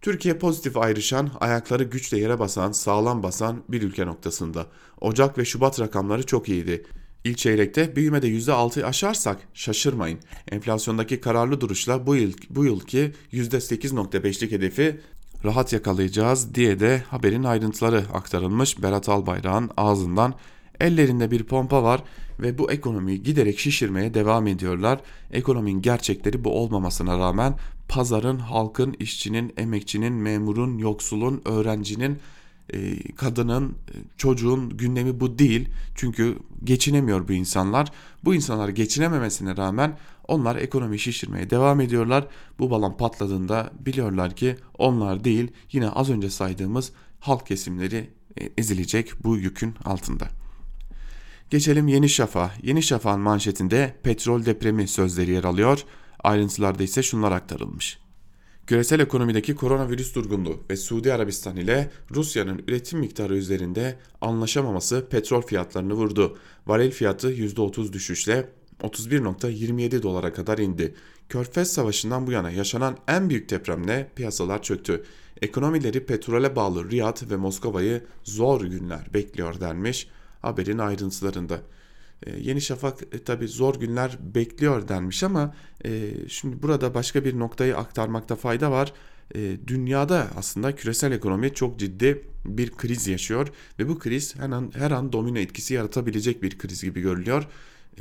[0.00, 4.66] Türkiye pozitif ayrışan, ayakları güçle yere basan, sağlam basan bir ülke noktasında.
[5.00, 6.84] Ocak ve Şubat rakamları çok iyiydi.
[7.24, 10.18] İlk çeyrekte büyümede %6 aşarsak şaşırmayın.
[10.50, 15.00] Enflasyondaki kararlı duruşla bu yıl bu yılki %8.5'lik hedefi
[15.44, 20.34] rahat yakalayacağız diye de haberin ayrıntıları aktarılmış Berat Albayrak'ın ağzından.
[20.80, 22.02] Ellerinde bir pompa var
[22.40, 25.00] ve bu ekonomiyi giderek şişirmeye devam ediyorlar.
[25.32, 27.54] Ekonominin gerçekleri bu olmamasına rağmen
[27.88, 32.18] pazarın, halkın, işçinin, emekçinin, memurun, yoksulun, öğrencinin
[33.16, 35.68] kadının, e, çocuğun gündemi bu değil.
[35.94, 37.92] Çünkü geçinemiyor bu insanlar.
[38.24, 42.26] Bu insanlar geçinememesine rağmen onlar ekonomi şişirmeye devam ediyorlar.
[42.58, 49.12] Bu balon patladığında biliyorlar ki onlar değil yine az önce saydığımız halk kesimleri e, ezilecek
[49.24, 50.28] bu yükün altında.
[51.50, 52.64] Geçelim Yeni Şafak.
[52.64, 55.84] Yeni Şafak'ın manşetinde petrol depremi sözleri yer alıyor.
[56.24, 57.98] Ayrıntılarda ise şunlar aktarılmış.
[58.66, 65.94] Küresel ekonomideki koronavirüs durgunluğu ve Suudi Arabistan ile Rusya'nın üretim miktarı üzerinde anlaşamaması petrol fiyatlarını
[65.94, 66.38] vurdu.
[66.66, 68.48] Varil fiyatı %30 düşüşle
[68.80, 70.94] 31.27 dolara kadar indi.
[71.28, 75.04] Körfez Savaşı'ndan bu yana yaşanan en büyük depremle piyasalar çöktü.
[75.42, 80.08] Ekonomileri petrole bağlı Riyad ve Moskova'yı zor günler bekliyor denmiş
[80.42, 81.60] haberin ayrıntılarında.
[82.26, 85.54] E, Yeni Şafak e, tabi zor günler bekliyor denmiş ama
[85.84, 88.92] e, şimdi burada başka bir noktayı aktarmakta fayda var.
[89.34, 94.72] E, dünyada aslında küresel ekonomi çok ciddi bir kriz yaşıyor ve bu kriz her an,
[94.74, 97.48] her an domino etkisi yaratabilecek bir kriz gibi görülüyor.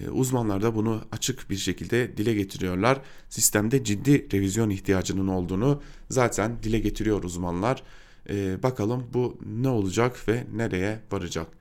[0.04, 3.02] E, uzmanlar da bunu açık bir şekilde dile getiriyorlar.
[3.30, 7.84] Sistemde ciddi revizyon ihtiyacının olduğunu zaten dile getiriyor uzmanlar.
[8.30, 11.61] E, bakalım bu ne olacak ve nereye varacak.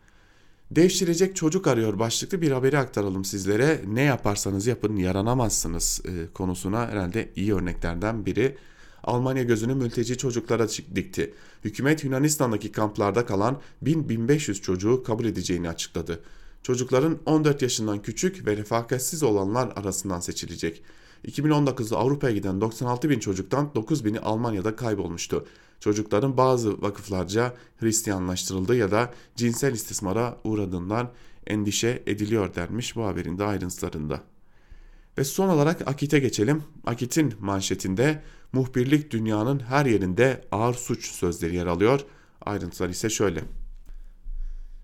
[0.70, 3.80] Devşirecek çocuk arıyor başlıklı bir haberi aktaralım sizlere.
[3.86, 8.56] Ne yaparsanız yapın yaranamazsınız e, konusuna herhalde iyi örneklerden biri.
[9.04, 11.34] Almanya gözünü mülteci çocuklara dikti.
[11.64, 16.20] Hükümet Yunanistan'daki kamplarda kalan 1000-1500 çocuğu kabul edeceğini açıkladı.
[16.62, 20.82] Çocukların 14 yaşından küçük ve refakatsiz olanlar arasından seçilecek.
[21.24, 25.46] 2019'da Avrupa'ya giden 96 bin çocuktan 9 bini Almanya'da kaybolmuştu
[25.80, 31.10] çocukların bazı vakıflarca Hristiyanlaştırıldı ya da cinsel istismara uğradığından
[31.46, 34.22] endişe ediliyor denmiş bu haberin de ayrıntılarında.
[35.18, 36.62] Ve son olarak Akit'e geçelim.
[36.86, 42.00] Akit'in manşetinde muhbirlik dünyanın her yerinde ağır suç sözleri yer alıyor.
[42.40, 43.44] Ayrıntılar ise şöyle.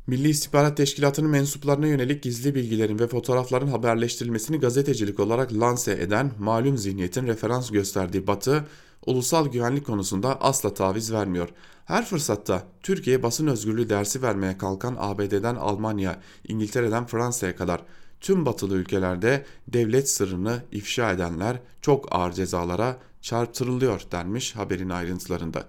[0.07, 6.79] Milli İstihbarat Teşkilatı'nın mensuplarına yönelik gizli bilgilerin ve fotoğrafların haberleştirilmesini gazetecilik olarak lanse eden malum
[6.79, 8.65] zihniyetin referans gösterdiği Batı,
[9.07, 11.49] ulusal güvenlik konusunda asla taviz vermiyor.
[11.85, 17.83] Her fırsatta Türkiye basın özgürlüğü dersi vermeye kalkan ABD'den Almanya, İngiltere'den Fransa'ya kadar
[18.21, 25.65] tüm batılı ülkelerde devlet sırrını ifşa edenler çok ağır cezalara çarptırılıyor denmiş haberin ayrıntılarında.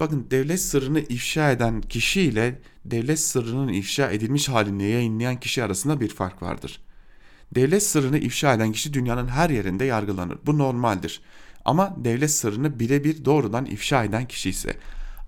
[0.00, 6.00] Bakın devlet sırrını ifşa eden kişi ile devlet sırrının ifşa edilmiş halini yayınlayan kişi arasında
[6.00, 6.80] bir fark vardır.
[7.54, 10.38] Devlet sırrını ifşa eden kişi dünyanın her yerinde yargılanır.
[10.46, 11.20] Bu normaldir.
[11.64, 14.76] Ama devlet sırrını birebir doğrudan ifşa eden kişi ise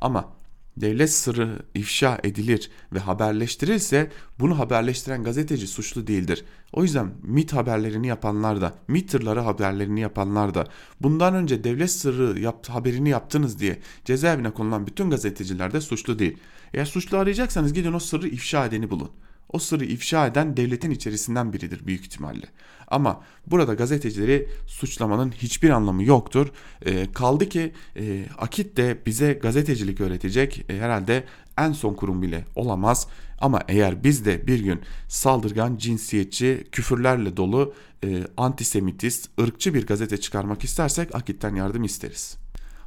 [0.00, 0.32] ama
[0.76, 6.44] devlet sırrı ifşa edilir ve haberleştirilse bunu haberleştiren gazeteci suçlu değildir.
[6.72, 10.66] O yüzden MIT haberlerini yapanlar da, MIT tırları haberlerini yapanlar da,
[11.00, 16.37] bundan önce devlet sırrı yap, haberini yaptınız diye cezaevine konulan bütün gazeteciler de suçlu değil.
[16.74, 19.11] Eğer suçlu arayacaksanız gidin o sırrı ifşa edeni bulun.
[19.52, 22.46] O sırrı ifşa eden devletin içerisinden biridir büyük ihtimalle.
[22.88, 26.52] Ama burada gazetecileri suçlamanın hiçbir anlamı yoktur.
[26.82, 31.24] E, kaldı ki e, Akit de bize gazetecilik öğretecek e, herhalde
[31.58, 33.08] en son kurum bile olamaz.
[33.40, 40.16] Ama eğer biz de bir gün saldırgan, cinsiyetçi, küfürlerle dolu, e, antisemitist, ırkçı bir gazete
[40.16, 42.41] çıkarmak istersek Akit'ten yardım isteriz.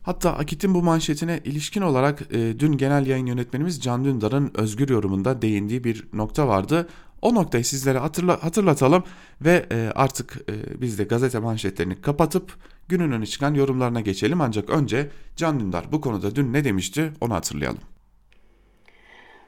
[0.06, 5.42] Hatta Akit'in bu manşetine ilişkin olarak e, dün genel yayın yönetmenimiz Can Dündar'ın özgür yorumunda
[5.42, 6.90] değindiği bir nokta vardı.
[7.22, 9.04] O noktayı sizlere hatırla, hatırlatalım
[9.42, 14.42] ve e, artık e, biz de gazete manşetlerini kapatıp günün öne çıkan yorumlarına geçelim.
[14.42, 17.82] Ancak önce Can Dündar bu konuda dün ne demişti onu hatırlayalım.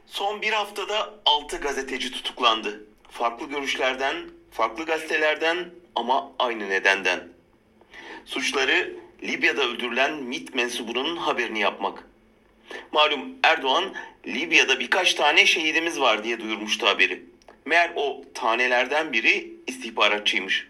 [0.05, 2.85] Son bir haftada 6 gazeteci tutuklandı.
[3.09, 4.15] Farklı görüşlerden,
[4.51, 7.27] farklı gazetelerden ama aynı nedenden.
[8.25, 12.07] Suçları Libya'da öldürülen MIT mensubunun haberini yapmak.
[12.91, 13.93] Malum Erdoğan
[14.27, 17.23] Libya'da birkaç tane şehidimiz var diye duyurmuştu haberi.
[17.65, 20.67] Meğer o tanelerden biri istihbaratçıymış.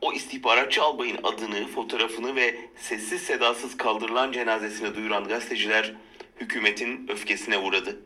[0.00, 5.94] O istihbaratçı albayın adını, fotoğrafını ve sessiz sedasız kaldırılan cenazesini duyuran gazeteciler
[6.40, 8.00] hükümetin öfkesine uğradı.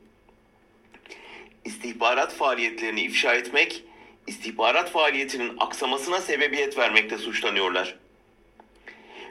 [1.65, 3.85] İstihbarat faaliyetlerini ifşa etmek,
[4.27, 8.02] istihbarat faaliyetinin aksamasına sebebiyet vermekte suçlanıyorlar.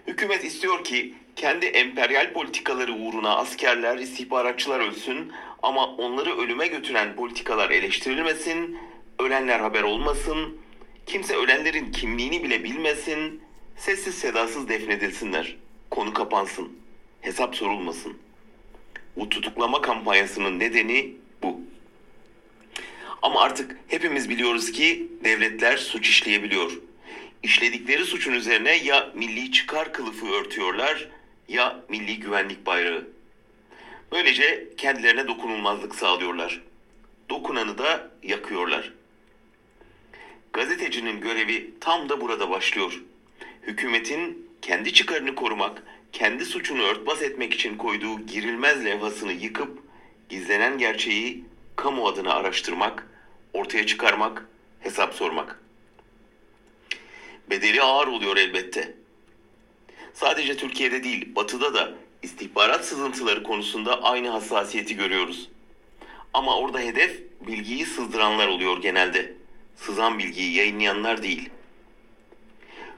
[0.08, 5.32] Hükümet istiyor ki kendi emperyal politikaları uğruna askerler, istihbaratçılar ölsün
[5.64, 8.78] ama onları ölüme götüren politikalar eleştirilmesin,
[9.20, 10.58] ölenler haber olmasın,
[11.06, 13.42] kimse ölenlerin kimliğini bile bilmesin,
[13.78, 15.56] sessiz sedasız defnedilsinler,
[15.90, 16.72] konu kapansın,
[17.22, 18.18] hesap sorulmasın.
[19.18, 21.62] Bu tutuklama kampanyasının nedeni bu.
[23.22, 26.72] Ama artık hepimiz biliyoruz ki devletler suç işleyebiliyor
[27.43, 31.08] işledikleri suçun üzerine ya milli çıkar kılıfı örtüyorlar
[31.47, 33.08] ya milli güvenlik bayrağı.
[34.12, 36.62] Böylece kendilerine dokunulmazlık sağlıyorlar.
[37.30, 38.93] Dokunanı da yakıyorlar.
[40.54, 43.01] Gazetecinin görevi tam da burada başlıyor.
[43.62, 49.80] Hükümetin kendi çıkarını korumak, kendi suçunu örtbas etmek için koyduğu girilmez levhasını yıkıp
[50.30, 53.08] gizlenen gerçeği kamu adına araştırmak,
[53.54, 54.49] ortaya çıkarmak,
[54.80, 55.61] hesap sormak
[57.52, 58.94] bedeli ağır oluyor elbette.
[60.14, 65.50] Sadece Türkiye'de değil, Batı'da da istihbarat sızıntıları konusunda aynı hassasiyeti görüyoruz.
[66.34, 69.34] Ama orada hedef bilgiyi sızdıranlar oluyor genelde.
[69.76, 71.50] Sızan bilgiyi yayınlayanlar değil.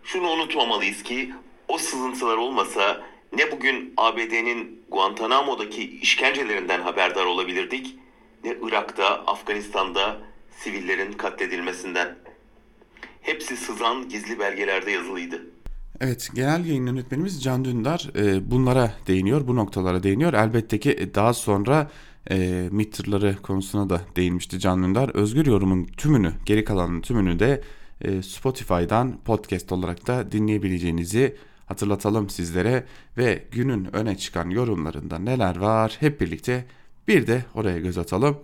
[0.03, 1.33] Şunu unutmamalıyız ki
[1.67, 3.03] o sızıntılar olmasa
[3.37, 7.95] ne bugün ABD'nin Guantanamo'daki işkencelerinden haberdar olabilirdik
[8.43, 10.17] ne Irak'ta, Afganistan'da
[10.57, 12.15] sivillerin katledilmesinden.
[13.23, 15.41] Hepsi sızan gizli belgelerde yazılıydı.
[16.01, 20.33] Evet, genel yayın yönetmenimiz Can Dündar e, bunlara değiniyor, bu noktalara değiniyor.
[20.33, 21.91] Elbette ki daha sonra
[22.31, 22.99] e, MİT
[23.41, 25.09] konusuna da değinmişti Can Dündar.
[25.09, 27.61] Özgür yorumun tümünü, geri kalanın tümünü de
[28.01, 32.85] e, Spotify'dan podcast olarak da dinleyebileceğinizi hatırlatalım sizlere.
[33.17, 36.65] Ve günün öne çıkan yorumlarında neler var hep birlikte
[37.07, 38.37] bir de oraya göz atalım.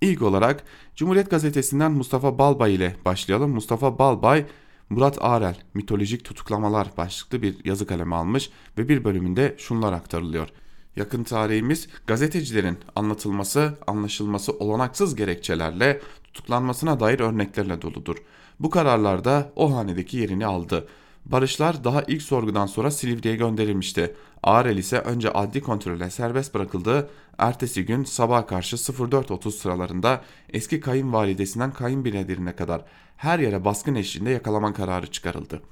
[0.00, 0.64] İlk olarak
[0.96, 3.50] Cumhuriyet Gazetesi'nden Mustafa Balbay ile başlayalım.
[3.50, 4.44] Mustafa Balbay,
[4.90, 10.48] Murat Arel mitolojik tutuklamalar başlıklı bir yazı kalemi almış ve bir bölümünde şunlar aktarılıyor.
[10.96, 18.16] Yakın tarihimiz gazetecilerin anlatılması, anlaşılması olanaksız gerekçelerle tutuklanmasına dair örneklerle doludur.
[18.60, 20.88] Bu kararlarda o hanedeki yerini aldı.
[21.26, 24.14] Barışlar daha ilk sorgudan sonra Silivri'ye gönderilmişti.
[24.42, 27.10] Ağrel ise önce adli kontrole serbest bırakıldı.
[27.38, 30.20] Ertesi gün sabah karşı 04.30 sıralarında
[30.52, 32.84] eski kayınvalidesinden kayınbiraderine kadar
[33.16, 35.62] her yere baskın eşliğinde yakalama kararı çıkarıldı.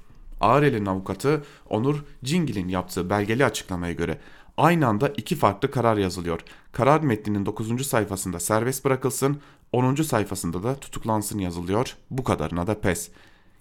[0.41, 4.17] Ağrel'in avukatı Onur Cingil'in yaptığı belgeli açıklamaya göre
[4.57, 6.39] aynı anda iki farklı karar yazılıyor.
[6.71, 7.87] Karar metninin 9.
[7.87, 9.41] sayfasında serbest bırakılsın,
[9.71, 9.95] 10.
[9.95, 11.95] sayfasında da tutuklansın yazılıyor.
[12.11, 13.09] Bu kadarına da pes.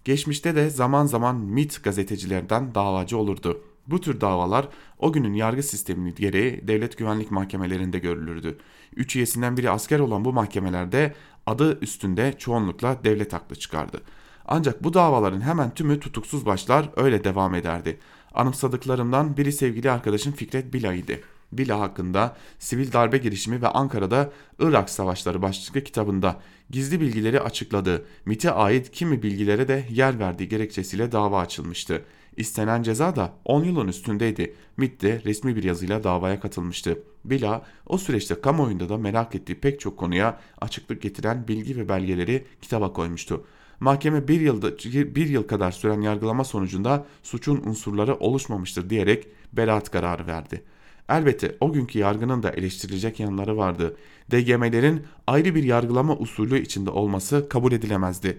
[0.05, 3.61] Geçmişte de zaman zaman MIT gazetecilerden davacı olurdu.
[3.87, 8.59] Bu tür davalar o günün yargı sistemini gereği devlet güvenlik mahkemelerinde görülürdü.
[8.97, 11.15] Üç üyesinden biri asker olan bu mahkemelerde
[11.47, 14.03] adı üstünde çoğunlukla devlet haklı çıkardı.
[14.47, 17.99] Ancak bu davaların hemen tümü tutuksuz başlar öyle devam ederdi.
[18.35, 21.21] Anımsadıklarımdan biri sevgili arkadaşım Fikret Bila idi.
[21.59, 26.41] Bila hakkında sivil darbe girişimi ve Ankara'da Irak Savaşları başlıklı kitabında
[26.71, 32.05] gizli bilgileri açıkladığı, MIT'e ait kimi bilgilere de yer verdiği gerekçesiyle dava açılmıştı.
[32.37, 34.55] İstenen ceza da 10 yılın üstündeydi.
[34.77, 36.99] MIT de resmi bir yazıyla davaya katılmıştı.
[37.25, 42.45] Bila o süreçte kamuoyunda da merak ettiği pek çok konuya açıklık getiren bilgi ve belgeleri
[42.63, 43.45] kitaba koymuştu.
[43.81, 44.79] Mahkeme bir, yılda,
[45.15, 50.63] bir yıl kadar süren yargılama sonucunda suçun unsurları oluşmamıştır diyerek beraat kararı verdi.
[51.09, 53.97] Elbette o günkü yargının da eleştirilecek yanları vardı.
[54.31, 58.39] DGM'lerin ayrı bir yargılama usulü içinde olması kabul edilemezdi.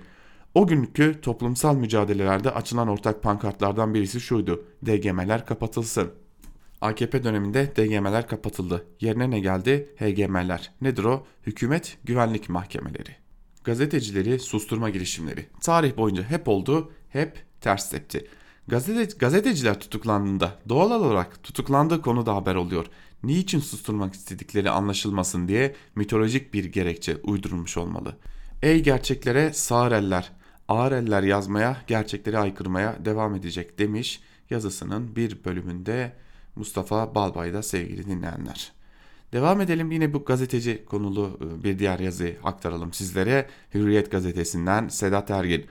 [0.53, 4.65] O günkü toplumsal mücadelelerde açılan ortak pankartlardan birisi şuydu.
[4.85, 6.11] DGM'ler kapatılsın.
[6.81, 8.85] AKP döneminde DGM'ler kapatıldı.
[9.01, 9.89] Yerine ne geldi?
[9.97, 10.71] HGM'ler.
[10.81, 11.25] Nedir o?
[11.47, 13.15] Hükümet Güvenlik Mahkemeleri.
[13.63, 15.45] Gazetecileri susturma girişimleri.
[15.61, 18.27] Tarih boyunca hep oldu, hep ters tepti.
[18.67, 22.85] Gazete, gazeteciler tutuklandığında doğal olarak tutuklandığı konuda haber oluyor.
[23.23, 28.15] Niçin susturmak istedikleri anlaşılmasın diye mitolojik bir gerekçe uydurulmuş olmalı.
[28.61, 30.31] Ey gerçeklere sağır eller,
[30.67, 36.13] ağır eller yazmaya, gerçekleri aykırmaya devam edecek demiş yazısının bir bölümünde
[36.55, 38.71] Mustafa Balbay'da sevgili dinleyenler.
[39.33, 43.47] Devam edelim yine bu gazeteci konulu e, bir diğer yazı aktaralım sizlere.
[43.73, 45.65] Hürriyet gazetesinden Sedat Ergin.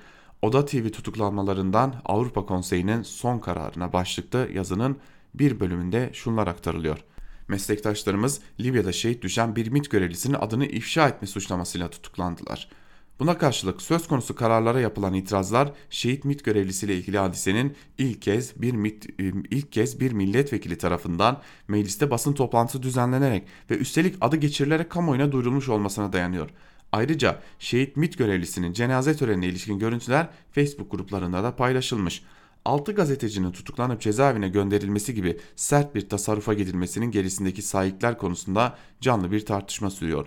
[0.44, 4.96] Oda TV tutuklanmalarından Avrupa Konseyi'nin son kararına başlıklı yazının
[5.34, 7.04] bir bölümünde şunlar aktarılıyor.
[7.48, 12.68] Meslektaşlarımız Libya'da şehit düşen bir MIT görevlisinin adını ifşa etme suçlamasıyla tutuklandılar.
[13.20, 18.72] Buna karşılık söz konusu kararlara yapılan itirazlar şehit MIT görevlisiyle ilgili hadisenin ilk kez bir
[18.72, 24.90] MIT, e, ilk kez bir milletvekili tarafından mecliste basın toplantısı düzenlenerek ve üstelik adı geçirilerek
[24.90, 26.50] kamuoyuna duyurulmuş olmasına dayanıyor.
[26.94, 32.22] Ayrıca şehit MIT görevlisinin cenaze törenine ilişkin görüntüler Facebook gruplarında da paylaşılmış.
[32.64, 39.46] 6 gazetecinin tutuklanıp cezaevine gönderilmesi gibi sert bir tasarrufa gidilmesinin gerisindeki sahipler konusunda canlı bir
[39.46, 40.26] tartışma sürüyor.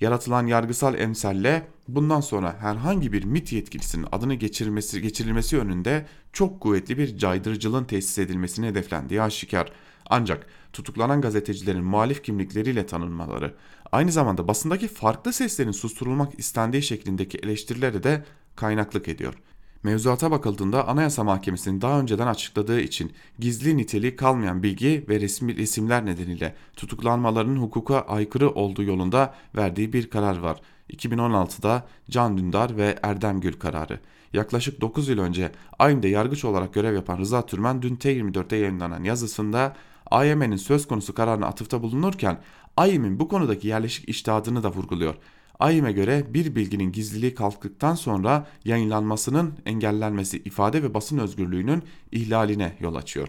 [0.00, 6.98] Yaratılan yargısal emsalle bundan sonra herhangi bir MIT yetkilisinin adını geçirilmesi, geçirilmesi yönünde çok kuvvetli
[6.98, 9.72] bir caydırıcılığın tesis edilmesini hedeflendiği aşikar.
[10.10, 13.54] Ancak tutuklanan gazetecilerin muhalif kimlikleriyle tanınmaları,
[13.92, 18.24] aynı zamanda basındaki farklı seslerin susturulmak istendiği şeklindeki eleştirilere de
[18.56, 19.34] kaynaklık ediyor.
[19.82, 26.06] Mevzuata bakıldığında Anayasa Mahkemesi'nin daha önceden açıkladığı için gizli niteliği kalmayan bilgi ve resmi resimler
[26.06, 30.60] nedeniyle tutuklanmalarının hukuka aykırı olduğu yolunda verdiği bir karar var.
[30.90, 34.00] 2016'da Can Dündar ve Erdem Gül kararı.
[34.32, 39.76] Yaklaşık 9 yıl önce AYM'de yargıç olarak görev yapan Rıza Türmen dün T24'te yayınlanan yazısında
[40.10, 42.40] AYM'nin söz konusu kararına atıfta bulunurken
[42.76, 45.14] AYM'in bu konudaki yerleşik iştihadını da vurguluyor.
[45.58, 51.82] AYM'e göre bir bilginin gizliliği kalktıktan sonra yayınlanmasının engellenmesi ifade ve basın özgürlüğünün
[52.12, 53.28] ihlaline yol açıyor.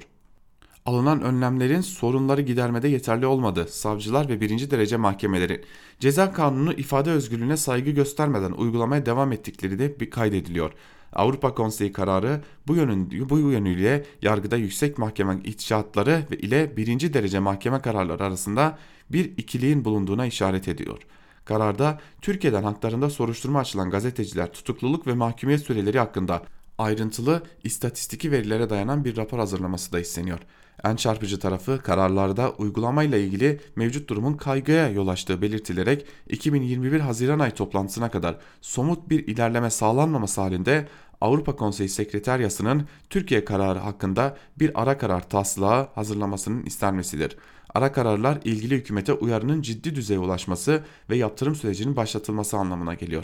[0.86, 3.68] Alınan önlemlerin sorunları gidermede yeterli olmadı.
[3.70, 5.64] Savcılar ve birinci derece mahkemeleri
[6.00, 10.72] ceza kanunu ifade özgürlüğüne saygı göstermeden uygulamaya devam ettikleri de bir kaydediliyor.
[11.18, 17.40] Avrupa Konseyi kararı bu, yönün, bu yönüyle yargıda yüksek mahkeme içtihatları ve ile birinci derece
[17.40, 18.78] mahkeme kararları arasında
[19.10, 21.02] bir ikiliğin bulunduğuna işaret ediyor.
[21.46, 26.44] Kararda Türkiye'den haklarında soruşturma açılan gazeteciler tutukluluk ve mahkumiyet süreleri hakkında
[26.78, 30.40] ayrıntılı istatistiki verilere dayanan bir rapor hazırlaması da isteniyor.
[30.84, 37.52] En çarpıcı tarafı kararlarda uygulamayla ilgili mevcut durumun kaygıya yol açtığı belirtilerek 2021 Haziran ay
[37.52, 40.88] toplantısına kadar somut bir ilerleme sağlanmaması halinde
[41.22, 47.38] Avrupa Konseyi Sekreteryası'nın Türkiye kararı hakkında bir ara karar taslağı hazırlamasının istenmesidir.
[47.76, 53.24] Ara kararlar ilgili hükümete uyarının ciddi düzeye ulaşması ve yaptırım sürecinin başlatılması anlamına geliyor.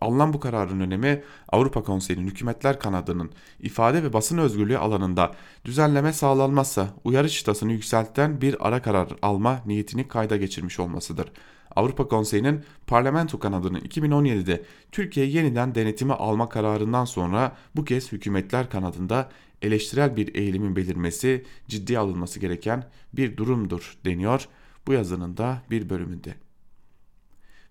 [0.00, 3.30] Alınan bu kararın önemi Avrupa Konseyi'nin hükümetler kanadının
[3.60, 5.32] ifade ve basın özgürlüğü alanında
[5.64, 11.32] düzenleme sağlanmazsa uyarı çıtasını yükselten bir ara karar alma niyetini kayda geçirmiş olmasıdır.
[11.76, 19.28] Avrupa Konseyi'nin parlamento kanadının 2017'de Türkiye yeniden denetimi alma kararından sonra bu kez hükümetler kanadında
[19.62, 24.48] eleştirel bir eğilimin belirmesi ciddiye alınması gereken bir durumdur deniyor
[24.86, 26.34] bu yazının da bir bölümünde.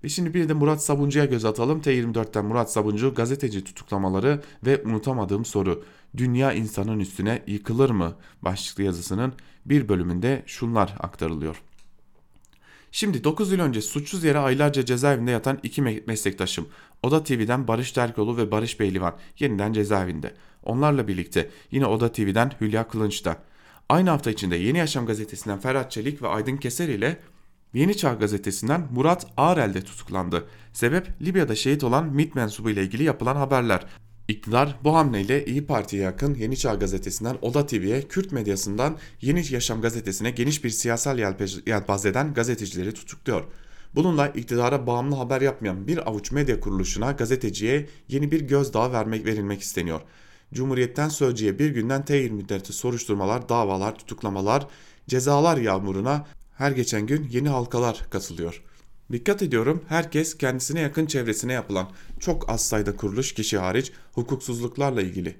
[0.03, 1.81] Ve şimdi bir de Murat Sabuncu'ya göz atalım.
[1.81, 5.83] T24'ten Murat Sabuncu gazeteci tutuklamaları ve unutamadığım soru.
[6.17, 8.15] Dünya insanın üstüne yıkılır mı?
[8.41, 9.33] Başlıklı yazısının
[9.65, 11.61] bir bölümünde şunlar aktarılıyor.
[12.91, 16.67] Şimdi 9 yıl önce suçsuz yere aylarca cezaevinde yatan iki meslektaşım
[17.03, 20.33] Oda TV'den Barış Terkoğlu ve Barış Beylivan yeniden cezaevinde.
[20.63, 23.37] Onlarla birlikte yine Oda TV'den Hülya Kılınç da.
[23.89, 27.17] Aynı hafta içinde Yeni Yaşam gazetesinden Ferhat Çelik ve Aydın Keser ile
[27.73, 30.47] Yeni Çağ gazetesinden Murat Ağrel de tutuklandı.
[30.73, 33.85] Sebep Libya'da şehit olan MİT mensubu ile ilgili yapılan haberler.
[34.27, 39.81] İktidar bu hamleyle İyi Parti'ye yakın Yeni Çağ gazetesinden Oda TV'ye, Kürt medyasından Yeni Yaşam
[39.81, 41.19] gazetesine geniş bir siyasal
[41.65, 43.43] yelpazeden gazetecileri tutukluyor.
[43.95, 49.61] Bununla iktidara bağımlı haber yapmayan bir avuç medya kuruluşuna gazeteciye yeni bir gözdağı vermek verilmek
[49.61, 50.01] isteniyor.
[50.53, 54.67] Cumhuriyetten Sözcü'ye bir günden T müddeti soruşturmalar, davalar, tutuklamalar,
[55.07, 56.25] cezalar yağmuruna
[56.59, 58.63] her geçen gün yeni halkalar katılıyor.
[59.11, 61.89] Dikkat ediyorum herkes kendisine yakın çevresine yapılan
[62.19, 65.35] çok az sayıda kuruluş kişi hariç hukuksuzluklarla ilgili.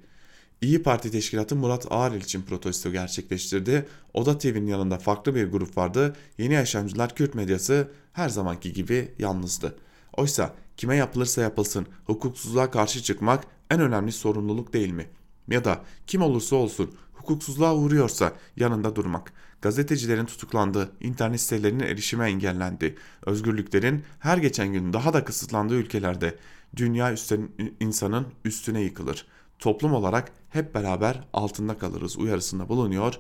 [0.62, 3.86] İyi Parti Teşkilatı Murat Ağrel için protesto gerçekleştirdi.
[4.14, 6.16] Oda TV'nin yanında farklı bir grup vardı.
[6.38, 9.76] Yeni Yaşamcılar Kürt medyası her zamanki gibi yalnızdı.
[10.18, 15.06] Oysa kime yapılırsa yapılsın hukuksuzluğa karşı çıkmak en önemli sorumluluk değil mi?
[15.48, 19.34] Ya da kim olursa olsun hukuksuzluğa uğruyorsa yanında durmak.
[19.62, 22.96] Gazetecilerin tutuklandığı, internet sitelerinin erişime engellendi.
[23.26, 26.36] Özgürlüklerin her geçen gün daha da kısıtlandığı ülkelerde
[26.76, 27.50] dünya üstten,
[27.80, 29.26] insanın üstüne yıkılır.
[29.60, 33.20] Toplum olarak hep beraber altında kalırız uyarısında bulunuyor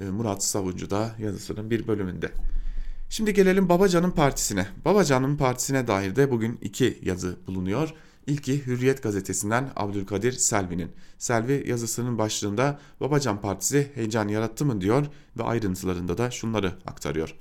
[0.00, 2.32] e, Murat Savuncu da yazısının bir bölümünde.
[3.10, 4.66] Şimdi gelelim Babacan'ın partisine.
[4.84, 7.94] Babacan'ın partisine dair de bugün iki yazı bulunuyor.
[8.26, 10.90] İlki Hürriyet gazetesinden Abdülkadir Selvi'nin.
[11.18, 15.06] Selvi yazısının başlığında Babacan Partisi heyecan yarattı mı diyor
[15.38, 17.34] ve ayrıntılarında da şunları aktarıyor.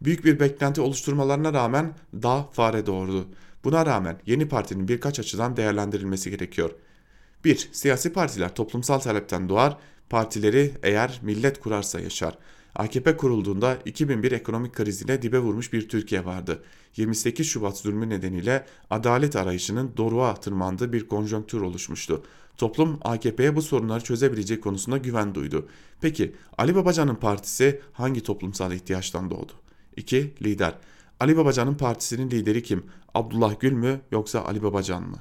[0.00, 3.26] Büyük bir beklenti oluşturmalarına rağmen dağ fare doğurdu.
[3.64, 6.70] Buna rağmen yeni partinin birkaç açıdan değerlendirilmesi gerekiyor.
[7.44, 7.68] 1.
[7.72, 9.78] Siyasi partiler toplumsal talepten doğar,
[10.10, 12.38] partileri eğer millet kurarsa yaşar.
[12.74, 16.62] AKP kurulduğunda 2001 ekonomik kriziyle dibe vurmuş bir Türkiye vardı.
[16.96, 22.22] 28 Şubat zulmü nedeniyle adalet arayışının doruğa tırmandığı bir konjonktür oluşmuştu.
[22.56, 25.68] Toplum AKP'ye bu sorunları çözebilecek konusunda güven duydu.
[26.00, 29.52] Peki Ali Babacan'ın partisi hangi toplumsal ihtiyaçtan doğdu?
[29.96, 30.34] 2.
[30.42, 30.74] Lider
[31.20, 32.86] Ali Babacan'ın partisinin lideri kim?
[33.14, 35.18] Abdullah Gül mü yoksa Ali Babacan mı?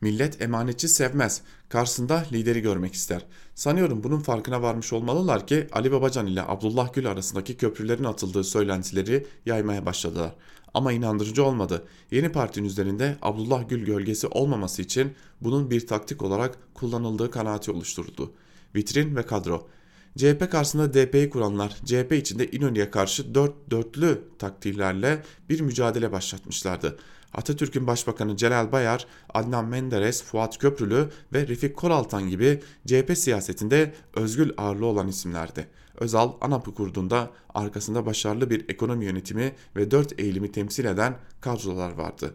[0.00, 1.42] Millet emanetçi sevmez.
[1.68, 3.26] Karşısında lideri görmek ister.
[3.54, 9.26] Sanıyorum bunun farkına varmış olmalılar ki Ali Babacan ile Abdullah Gül arasındaki köprülerin atıldığı söylentileri
[9.46, 10.34] yaymaya başladılar.
[10.76, 11.84] Ama inandırıcı olmadı.
[12.10, 18.32] Yeni partinin üzerinde Abdullah Gül gölgesi olmaması için bunun bir taktik olarak kullanıldığı kanaati oluşturuldu.
[18.74, 19.68] Vitrin ve kadro.
[20.16, 26.98] CHP karşısında DP'yi kuranlar CHP içinde İnönü'ye karşı dört dörtlü taktiklerle bir mücadele başlatmışlardı.
[27.34, 34.50] Atatürk'ün Başbakanı Celal Bayar, Adnan Menderes, Fuat Köprülü ve Refik Koraltan gibi CHP siyasetinde özgül
[34.56, 35.68] ağırlığı olan isimlerdi.
[36.00, 42.34] Özal ANAP'ı kurduğunda arkasında başarılı bir ekonomi yönetimi ve dört eğilimi temsil eden kadrolar vardı.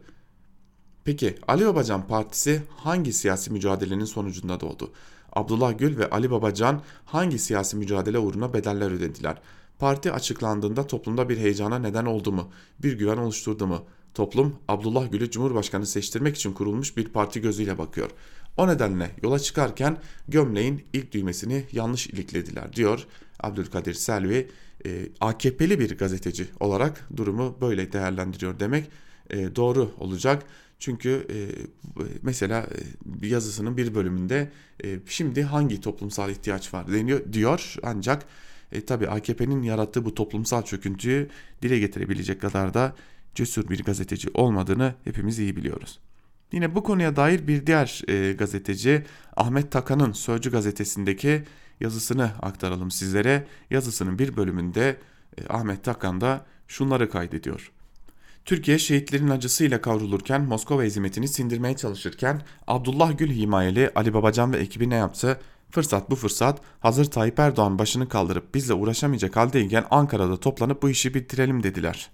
[1.05, 4.91] Peki Ali Babacan Partisi hangi siyasi mücadelenin sonucunda doğdu?
[5.33, 9.41] Abdullah Gül ve Ali Babacan hangi siyasi mücadele uğruna bedeller ödediler?
[9.79, 12.49] Parti açıklandığında toplumda bir heyecana neden oldu mu?
[12.79, 13.85] Bir güven oluşturdu mu?
[14.13, 18.09] Toplum Abdullah Gül'ü Cumhurbaşkanı seçtirmek için kurulmuş bir parti gözüyle bakıyor.
[18.57, 19.97] O nedenle yola çıkarken
[20.27, 23.07] gömleğin ilk düğmesini yanlış iliklediler diyor
[23.41, 24.47] Abdülkadir Selvi.
[24.85, 28.85] E, AKP'li bir gazeteci olarak durumu böyle değerlendiriyor demek
[29.29, 30.43] e, doğru olacak.
[30.79, 31.37] Çünkü e,
[32.21, 32.67] mesela
[33.23, 34.51] e, yazısının bir bölümünde
[34.83, 38.25] e, şimdi hangi toplumsal ihtiyaç var deniyor diyor ancak
[38.71, 41.29] e, tabi AKP'nin yarattığı bu toplumsal çöküntüyü
[41.61, 42.95] dile getirebilecek kadar da
[43.35, 45.99] cesur bir gazeteci olmadığını hepimiz iyi biliyoruz.
[46.51, 51.43] Yine bu konuya dair bir diğer e, gazeteci Ahmet Takan'ın Sözcü gazetesindeki
[51.81, 53.47] yazısını aktaralım sizlere.
[53.69, 54.97] Yazısının bir bölümünde
[55.37, 57.71] e, Ahmet Takan da şunları kaydediyor.
[58.45, 64.89] Türkiye şehitlerin acısıyla kavrulurken Moskova hizmetini sindirmeye çalışırken Abdullah Gül himayeli Ali Babacan ve ekibi
[64.89, 65.39] ne yaptı?
[65.71, 71.13] Fırsat bu fırsat hazır Tayyip Erdoğan başını kaldırıp bizle uğraşamayacak haldeyken Ankara'da toplanıp bu işi
[71.13, 72.09] bitirelim dediler.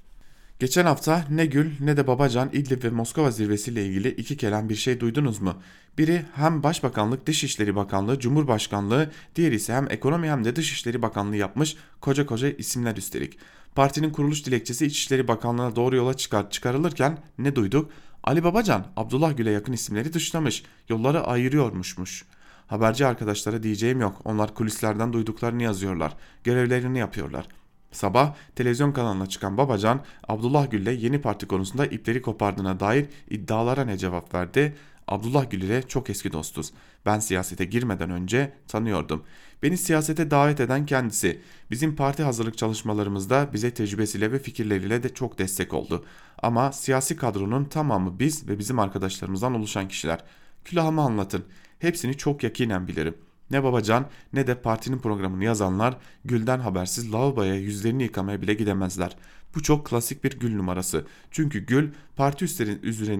[0.60, 4.76] Geçen hafta ne Gül ne de Babacan İdlib ve Moskova zirvesiyle ilgili iki kelam bir
[4.76, 5.62] şey duydunuz mu?
[5.98, 11.76] Biri hem Başbakanlık Dışişleri Bakanlığı Cumhurbaşkanlığı diğeri ise hem Ekonomi hem de Dışişleri Bakanlığı yapmış
[12.02, 13.38] koca koca isimler üstelik.
[13.76, 17.92] Partinin kuruluş dilekçesi İçişleri Bakanlığı'na doğru yola çıkar çıkarılırken ne duyduk?
[18.24, 22.26] Ali Babacan Abdullah Gül'e yakın isimleri dışlamış yolları ayırıyormuşmuş.
[22.68, 27.48] Haberci arkadaşlara diyeceğim yok onlar kulislerden duyduklarını yazıyorlar görevlerini yapıyorlar.
[27.92, 33.98] Sabah televizyon kanalına çıkan Babacan, Abdullah Gül'le yeni parti konusunda ipleri kopardığına dair iddialara ne
[33.98, 34.76] cevap verdi?
[35.08, 36.74] Abdullah Gül ile çok eski dostuz.
[37.06, 39.24] Ben siyasete girmeden önce tanıyordum.
[39.64, 41.42] Beni siyasete davet eden kendisi.
[41.72, 46.06] Bizim parti hazırlık çalışmalarımızda bize tecrübesiyle ve fikirleriyle de çok destek oldu.
[46.44, 50.24] Ama siyasi kadronun tamamı biz ve bizim arkadaşlarımızdan oluşan kişiler.
[50.66, 51.46] Külahımı anlatın.
[51.80, 53.16] Hepsini çok yakinen bilirim.
[53.52, 59.16] Ne Babacan ne de partinin programını yazanlar Gül'den habersiz lavaboya yüzlerini yıkamaya bile gidemezler.
[59.56, 61.06] Bu çok klasik bir Gül numarası.
[61.32, 62.46] Çünkü Gül parti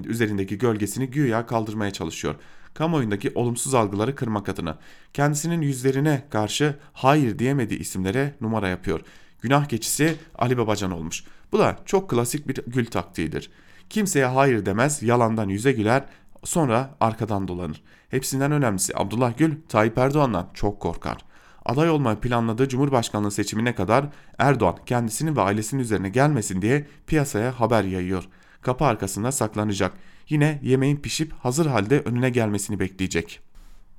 [0.06, 2.36] üzerindeki gölgesini güya kaldırmaya çalışıyor.
[2.74, 4.78] Kamuoyundaki olumsuz algıları kırmak adına.
[5.14, 9.02] Kendisinin yüzlerine karşı hayır diyemediği isimlere numara yapıyor.
[9.42, 11.24] Günah geçisi Ali Babacan olmuş.
[11.52, 13.50] Bu da çok klasik bir Gül taktiğidir.
[13.90, 16.06] Kimseye hayır demez, yalandan yüze güler,
[16.44, 17.84] sonra arkadan dolanır.
[18.10, 21.18] Hepsinden önemlisi Abdullah Gül, Tayyip Erdoğan'dan çok korkar.
[21.66, 24.06] Aday olmayı planladığı Cumhurbaşkanlığı seçimine kadar
[24.38, 28.28] Erdoğan kendisinin ve ailesinin üzerine gelmesin diye piyasaya haber yayıyor.
[28.62, 29.94] Kapı arkasında saklanacak.
[30.30, 33.47] Yine yemeğin pişip hazır halde önüne gelmesini bekleyecek.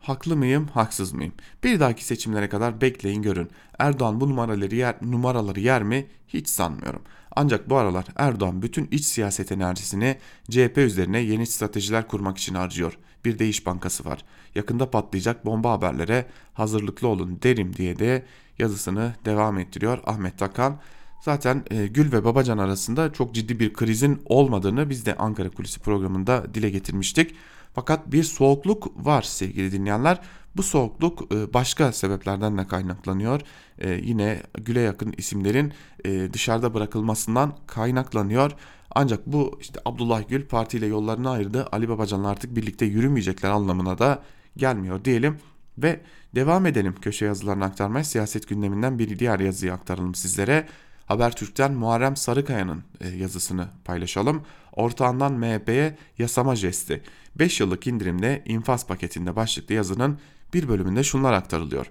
[0.01, 1.33] Haklı mıyım, haksız mıyım?
[1.65, 3.51] Bir dahaki seçimlere kadar bekleyin görün.
[3.79, 6.07] Erdoğan bu numaraları yer, numaraları yer mi?
[6.29, 7.03] Hiç sanmıyorum.
[7.37, 10.19] Ancak bu aralar Erdoğan bütün iç siyaset enerjisini
[10.51, 12.99] CHP üzerine yeni stratejiler kurmak için harcıyor.
[13.25, 14.25] Bir de İş Bankası var.
[14.55, 18.25] Yakında patlayacak bomba haberlere hazırlıklı olun derim diye de
[18.59, 20.81] yazısını devam ettiriyor Ahmet Takan.
[21.21, 25.81] Zaten e, Gül ve Babacan arasında çok ciddi bir krizin olmadığını biz de Ankara Kulisi
[25.81, 27.35] programında dile getirmiştik.
[27.75, 30.21] Fakat bir soğukluk var sevgili dinleyenler.
[30.57, 33.41] Bu soğukluk e, başka sebeplerden de kaynaklanıyor.
[33.79, 35.73] E, yine Gül'e yakın isimlerin
[36.05, 38.53] e, dışarıda bırakılmasından kaynaklanıyor.
[38.91, 41.67] Ancak bu işte Abdullah Gül partiyle yollarını ayırdı.
[41.73, 44.23] Ali Babacan'la artık birlikte yürümeyecekler anlamına da
[44.57, 45.39] gelmiyor diyelim.
[45.79, 46.01] Ve
[46.35, 48.05] devam edelim köşe yazılarını aktarmaya.
[48.05, 50.67] Siyaset gündeminden bir diğer yazıyı aktaralım sizlere.
[51.07, 52.83] Habertürk'ten Muharrem Sarıkaya'nın
[53.17, 54.43] yazısını paylaşalım.
[54.73, 57.03] Ortağından MHP'ye yasama jesti.
[57.39, 60.19] 5 yıllık indirimle infaz paketinde başlıklı yazının
[60.55, 61.87] bir bölümünde şunlar aktarılıyor.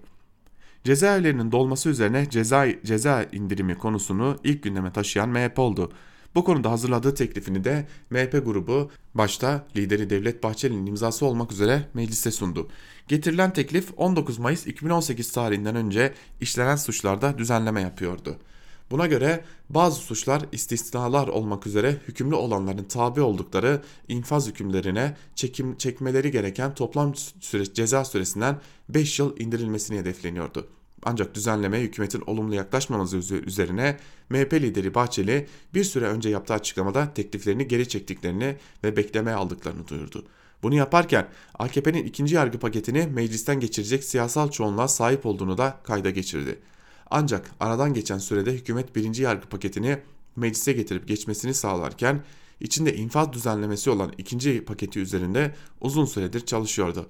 [0.84, 5.92] Cezaevlerinin dolması üzerine ceza, ceza indirimi konusunu ilk gündeme taşıyan MHP oldu.
[6.36, 12.32] Bu konuda hazırladığı teklifini de MHP grubu başta lideri Devlet Bahçeli'nin imzası olmak üzere meclise
[12.32, 12.68] sundu.
[13.08, 18.38] Getirilen teklif 19 Mayıs 2018 tarihinden önce işlenen suçlarda düzenleme yapıyordu.
[18.92, 26.32] Buna göre bazı suçlar istisnalar olmak üzere hükümlü olanların tabi oldukları infaz hükümlerine çekim, çekmeleri
[26.32, 28.60] gereken toplam süre, ceza süresinden
[28.90, 30.68] 5 yıl indirilmesini hedefleniyordu.
[31.04, 33.98] Ancak düzenlemeye hükümetin olumlu yaklaşmaması üzerine
[34.30, 40.26] MHP lideri Bahçeli bir süre önce yaptığı açıklamada tekliflerini geri çektiklerini ve beklemeye aldıklarını duyurdu.
[40.64, 41.28] Bunu yaparken
[41.60, 46.60] AKP'nin ikinci yargı paketini meclisten geçirecek siyasal çoğunluğa sahip olduğunu da kayda geçirdi.
[47.10, 50.00] Ancak aradan geçen sürede hükümet birinci yargı paketini
[50.36, 52.24] meclise getirip geçmesini sağlarken
[52.60, 57.10] içinde infaz düzenlemesi olan ikinci paketi üzerinde uzun süredir çalışıyordu.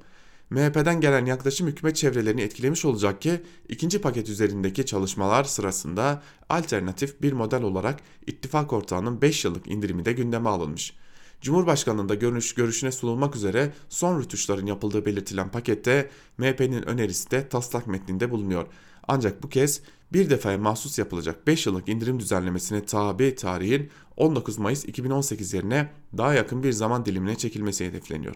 [0.49, 7.33] MHP'den gelen yaklaşım hükümet çevrelerini etkilemiş olacak ki ikinci paket üzerindeki çalışmalar sırasında alternatif bir
[7.33, 10.93] model olarak ittifak ortağının 5 yıllık indirimi de gündeme alınmış.
[11.41, 18.31] Cumhurbaşkanlığında görüş, görüşüne sunulmak üzere son rütuşların yapıldığı belirtilen pakette MHP'nin önerisi de taslak metninde
[18.31, 18.67] bulunuyor.
[19.07, 19.81] Ancak bu kez
[20.13, 26.33] bir defaya mahsus yapılacak 5 yıllık indirim düzenlemesine tabi tarihin 19 Mayıs 2018 yerine daha
[26.33, 28.35] yakın bir zaman dilimine çekilmesi hedefleniyor.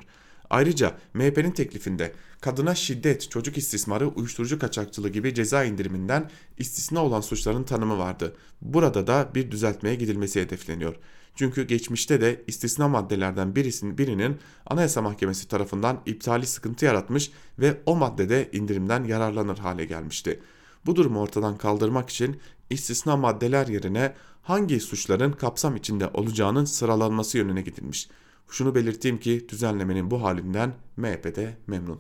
[0.50, 7.64] Ayrıca MHP'nin teklifinde kadına şiddet, çocuk istismarı, uyuşturucu kaçakçılığı gibi ceza indiriminden istisna olan suçların
[7.64, 8.36] tanımı vardı.
[8.62, 10.96] Burada da bir düzeltmeye gidilmesi hedefleniyor.
[11.36, 17.96] Çünkü geçmişte de istisna maddelerden birisinin birinin Anayasa Mahkemesi tarafından iptali sıkıntı yaratmış ve o
[17.96, 20.40] maddede indirimden yararlanır hale gelmişti.
[20.86, 27.62] Bu durumu ortadan kaldırmak için istisna maddeler yerine hangi suçların kapsam içinde olacağının sıralanması yönüne
[27.62, 28.10] gidilmiş.
[28.50, 32.00] Şunu belirteyim ki düzenlemenin bu halinden MHP'de memnun.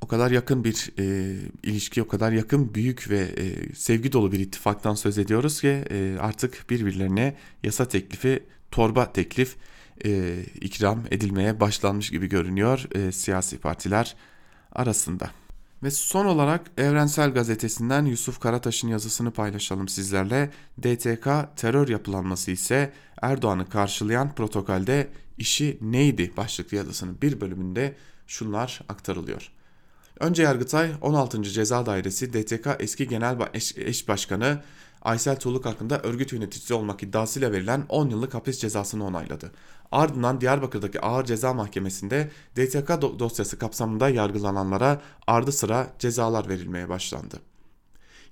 [0.00, 4.40] O kadar yakın bir e, ilişki, o kadar yakın, büyük ve e, sevgi dolu bir
[4.40, 9.56] ittifaktan söz ediyoruz ki e, artık birbirlerine yasa teklifi, torba teklif
[10.04, 14.16] e, ikram edilmeye başlanmış gibi görünüyor e, siyasi partiler
[14.72, 15.30] arasında.
[15.82, 20.50] Ve son olarak Evrensel Gazetesi'nden Yusuf Karataş'ın yazısını paylaşalım sizlerle.
[20.82, 25.08] DTK terör yapılanması ise Erdoğan'ı karşılayan protokolde
[25.38, 29.52] işi neydi başlıklı yazısının bir bölümünde şunlar aktarılıyor.
[30.20, 31.42] Önce Yargıtay 16.
[31.42, 34.62] Ceza Dairesi DTK eski genel eş, başkanı
[35.02, 39.52] Aysel Tuğluk hakkında örgüt yöneticisi olmak iddiasıyla verilen 10 yıllık hapis cezasını onayladı.
[39.92, 47.40] Ardından Diyarbakır'daki Ağır Ceza Mahkemesi'nde DTK dosyası kapsamında yargılananlara ardı sıra cezalar verilmeye başlandı.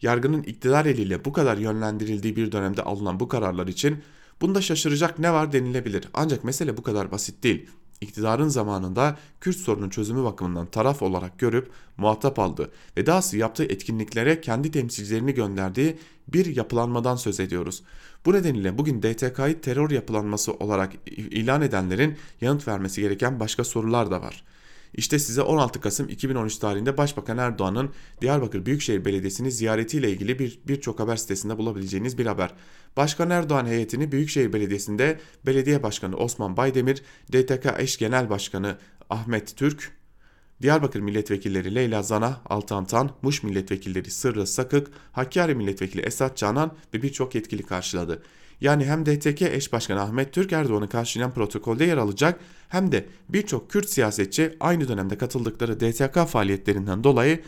[0.03, 4.03] Yargının iktidar eliyle bu kadar yönlendirildiği bir dönemde alınan bu kararlar için
[4.41, 6.09] bunda şaşıracak ne var denilebilir.
[6.15, 7.71] Ancak mesele bu kadar basit değil.
[8.01, 14.41] İktidarın zamanında Kürt sorunun çözümü bakımından taraf olarak görüp muhatap aldı ve dahası yaptığı etkinliklere
[14.41, 15.99] kendi temsilcilerini gönderdiği
[16.29, 17.83] bir yapılanmadan söz ediyoruz.
[18.25, 24.23] Bu nedenle bugün DTK'yı terör yapılanması olarak ilan edenlerin yanıt vermesi gereken başka sorular da
[24.23, 24.45] var.
[24.95, 31.01] İşte size 16 Kasım 2013 tarihinde Başbakan Erdoğan'ın Diyarbakır Büyükşehir Belediyesi'ni ziyaretiyle ilgili bir birçok
[31.01, 32.55] haber sitesinde bulabileceğiniz bir haber.
[32.97, 38.79] Başkan Erdoğan heyetini Büyükşehir Belediyesi'nde Belediye Başkanı Osman Baydemir, DTK Eş Genel Başkanı
[39.11, 39.93] Ahmet Türk,
[40.63, 47.03] Diyarbakır Milletvekilleri Leyla Zana, Altan Tan, Muş Milletvekilleri Sırrı Sakık, Hakkari Milletvekili Esat Canan ve
[47.03, 48.23] birçok yetkili karşıladı.
[48.61, 53.71] Yani hem DTK eş başkanı Ahmet Türk Erdoğan'ı karşılayan protokolde yer alacak hem de birçok
[53.71, 57.41] Kürt siyasetçi aynı dönemde katıldıkları DTK faaliyetlerinden dolayı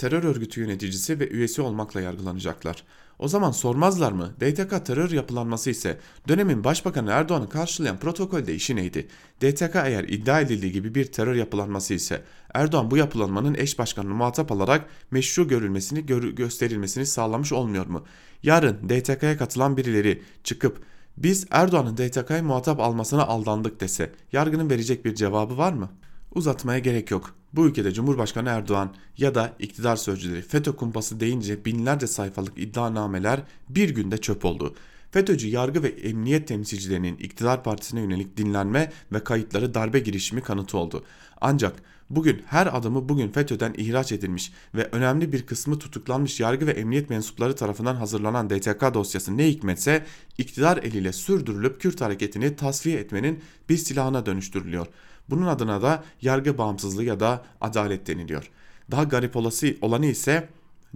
[0.00, 2.84] terör örgütü yöneticisi ve üyesi olmakla yargılanacaklar.
[3.18, 4.34] O zaman sormazlar mı?
[4.40, 5.98] DTK terör yapılanması ise
[6.28, 9.08] dönemin başbakanı Erdoğan'ı karşılayan protokolde işi neydi?
[9.40, 12.22] DTK eğer iddia edildiği gibi bir terör yapılanması ise
[12.54, 18.04] Erdoğan bu yapılanmanın eş başkanını muhatap alarak meşru görülmesini gör gösterilmesini sağlamış olmuyor mu?
[18.42, 20.82] Yarın DTK'ya katılan birileri çıkıp
[21.16, 25.90] biz Erdoğan'ın DTK'yı muhatap almasına aldandık dese yargının verecek bir cevabı var mı?
[26.34, 27.34] Uzatmaya gerek yok.
[27.52, 33.90] Bu ülkede Cumhurbaşkanı Erdoğan ya da iktidar sözcüleri FETÖ kumpası deyince binlerce sayfalık iddianameler bir
[33.90, 34.74] günde çöp oldu.
[35.10, 41.04] FETÖ'cü yargı ve emniyet temsilcilerinin iktidar partisine yönelik dinlenme ve kayıtları darbe girişimi kanıtı oldu.
[41.40, 46.70] Ancak bugün her adımı bugün FETÖ'den ihraç edilmiş ve önemli bir kısmı tutuklanmış yargı ve
[46.70, 50.06] emniyet mensupları tarafından hazırlanan DTK dosyası ne hikmetse
[50.38, 54.86] iktidar eliyle sürdürülüp Kürt hareketini tasfiye etmenin bir silahına dönüştürülüyor.
[55.30, 58.50] Bunun adına da yargı bağımsızlığı ya da adalet deniliyor.
[58.90, 60.48] Daha garip olası olanı ise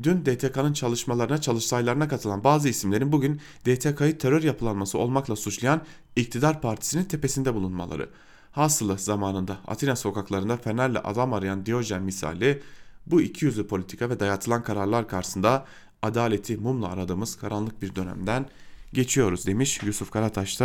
[0.02, 5.80] dün DTK'nın çalışmalarına, çalıştaylarına katılan bazı isimlerin bugün DTK'yı terör yapılanması olmakla suçlayan
[6.16, 8.08] iktidar partisinin tepesinde bulunmaları.
[8.52, 12.62] Hasılı zamanında Atina sokaklarında fenerle adam arayan Diyojen misali
[13.06, 15.66] bu iki yüzlü politika ve dayatılan kararlar karşısında
[16.02, 18.46] adaleti mumla aradığımız karanlık bir dönemden
[18.92, 20.60] geçiyoruz demiş Yusuf Karataş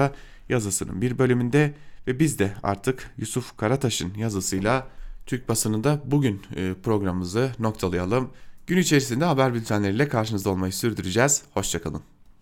[0.50, 1.74] yazısının bir bölümünde
[2.10, 4.88] ve biz de artık Yusuf Karataş'ın yazısıyla
[5.26, 8.30] Türk basınında bugün e, programımızı noktalayalım.
[8.68, 11.44] Gün içerisinde haber bültenleriyle karşınızda olmayı sürdüreceğiz.
[11.54, 12.02] Hoşçakalın.